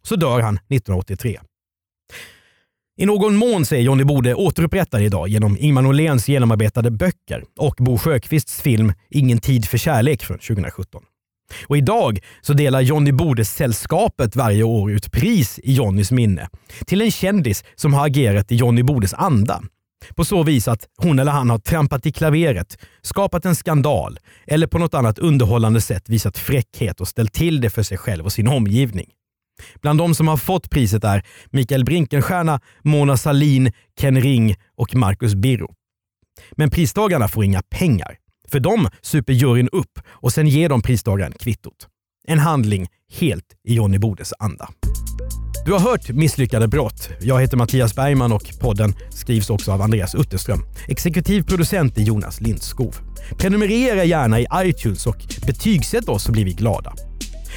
Så 0.03 0.15
dör 0.15 0.39
han 0.39 0.55
1983. 0.55 1.39
I 2.97 3.05
någon 3.05 3.35
mån 3.35 3.65
så 3.65 3.75
är 3.75 3.79
Johnny 3.79 4.03
Bode 4.03 4.35
återupprättad 4.35 5.01
idag 5.01 5.27
genom 5.27 5.57
Ingmar 5.59 5.81
Norléns 5.81 6.27
genomarbetade 6.27 6.91
böcker 6.91 7.43
och 7.57 7.75
Bo 7.79 7.97
Sjökvists 7.97 8.61
film 8.61 8.93
Ingen 9.09 9.39
tid 9.39 9.65
för 9.65 9.77
kärlek 9.77 10.23
från 10.23 10.37
2017. 10.37 11.03
Och 11.67 11.77
idag 11.77 12.19
så 12.41 12.53
delar 12.53 12.81
Johnny 12.81 13.11
Bode-sällskapet 13.11 14.35
varje 14.35 14.63
år 14.63 14.91
ut 14.91 15.11
pris 15.11 15.59
i 15.63 15.73
Johnnys 15.73 16.11
minne 16.11 16.49
till 16.85 17.01
en 17.01 17.11
kändis 17.11 17.63
som 17.75 17.93
har 17.93 18.05
agerat 18.05 18.51
i 18.51 18.55
Johnny 18.55 18.83
Bodes 18.83 19.13
anda. 19.13 19.61
På 20.15 20.25
så 20.25 20.43
vis 20.43 20.67
att 20.67 20.87
hon 20.97 21.19
eller 21.19 21.31
han 21.31 21.49
har 21.49 21.59
trampat 21.59 22.05
i 22.05 22.11
klaveret, 22.11 22.77
skapat 23.01 23.45
en 23.45 23.55
skandal 23.55 24.19
eller 24.47 24.67
på 24.67 24.77
något 24.77 24.93
annat 24.93 25.19
underhållande 25.19 25.81
sätt 25.81 26.09
visat 26.09 26.37
fräckhet 26.37 27.01
och 27.01 27.07
ställt 27.07 27.33
till 27.33 27.61
det 27.61 27.69
för 27.69 27.83
sig 27.83 27.97
själv 27.97 28.25
och 28.25 28.33
sin 28.33 28.47
omgivning. 28.47 29.09
Bland 29.81 29.99
de 29.99 30.15
som 30.15 30.27
har 30.27 30.37
fått 30.37 30.69
priset 30.69 31.03
är 31.03 31.25
Mikael 31.49 31.85
Brinkenstierna, 31.85 32.59
Mona 32.83 33.17
Salin, 33.17 33.71
Ken 33.99 34.21
Ring 34.21 34.55
och 34.77 34.95
Marcus 34.95 35.35
Birro. 35.35 35.73
Men 36.51 36.69
pristagarna 36.69 37.27
får 37.27 37.43
inga 37.43 37.61
pengar. 37.61 38.17
För 38.51 38.59
dem 38.59 38.89
super 39.01 39.33
juryn 39.33 39.69
upp 39.71 39.99
och 40.07 40.33
sen 40.33 40.47
ger 40.47 40.69
de 40.69 40.81
pristagaren 40.81 41.33
kvittot. 41.39 41.87
En 42.27 42.39
handling 42.39 42.87
helt 43.19 43.45
i 43.67 43.73
Johnny 43.73 43.97
Bodes 43.97 44.33
anda. 44.39 44.69
Du 45.65 45.71
har 45.71 45.79
hört 45.79 46.09
Misslyckade 46.09 46.67
brott. 46.67 47.09
Jag 47.21 47.41
heter 47.41 47.57
Mattias 47.57 47.95
Bergman 47.95 48.31
och 48.31 48.43
podden 48.59 48.93
skrivs 49.09 49.49
också 49.49 49.71
av 49.71 49.81
Andreas 49.81 50.15
Utterström. 50.15 50.59
Exekutiv 50.87 51.43
producent 51.43 51.97
är 51.97 52.01
Jonas 52.01 52.41
Lindskov. 52.41 52.95
Prenumerera 53.37 54.03
gärna 54.03 54.39
i 54.39 54.47
iTunes 54.55 55.07
och 55.07 55.25
betygsätt 55.47 56.09
oss 56.09 56.23
så 56.23 56.31
blir 56.31 56.45
vi 56.45 56.53
glada. 56.53 56.93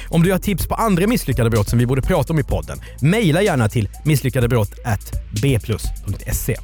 Om 0.09 0.23
du 0.23 0.31
har 0.31 0.39
tips 0.39 0.67
på 0.67 0.75
andra 0.75 1.07
misslyckade 1.07 1.49
brott 1.49 1.69
som 1.69 1.79
vi 1.79 1.85
borde 1.85 2.01
prata 2.01 2.33
om 2.33 2.39
i 2.39 2.43
podden, 2.43 2.79
mejla 3.01 3.41
gärna 3.41 3.69
till 3.69 3.89
misslyckadebrott.bplus.se. 4.03 6.55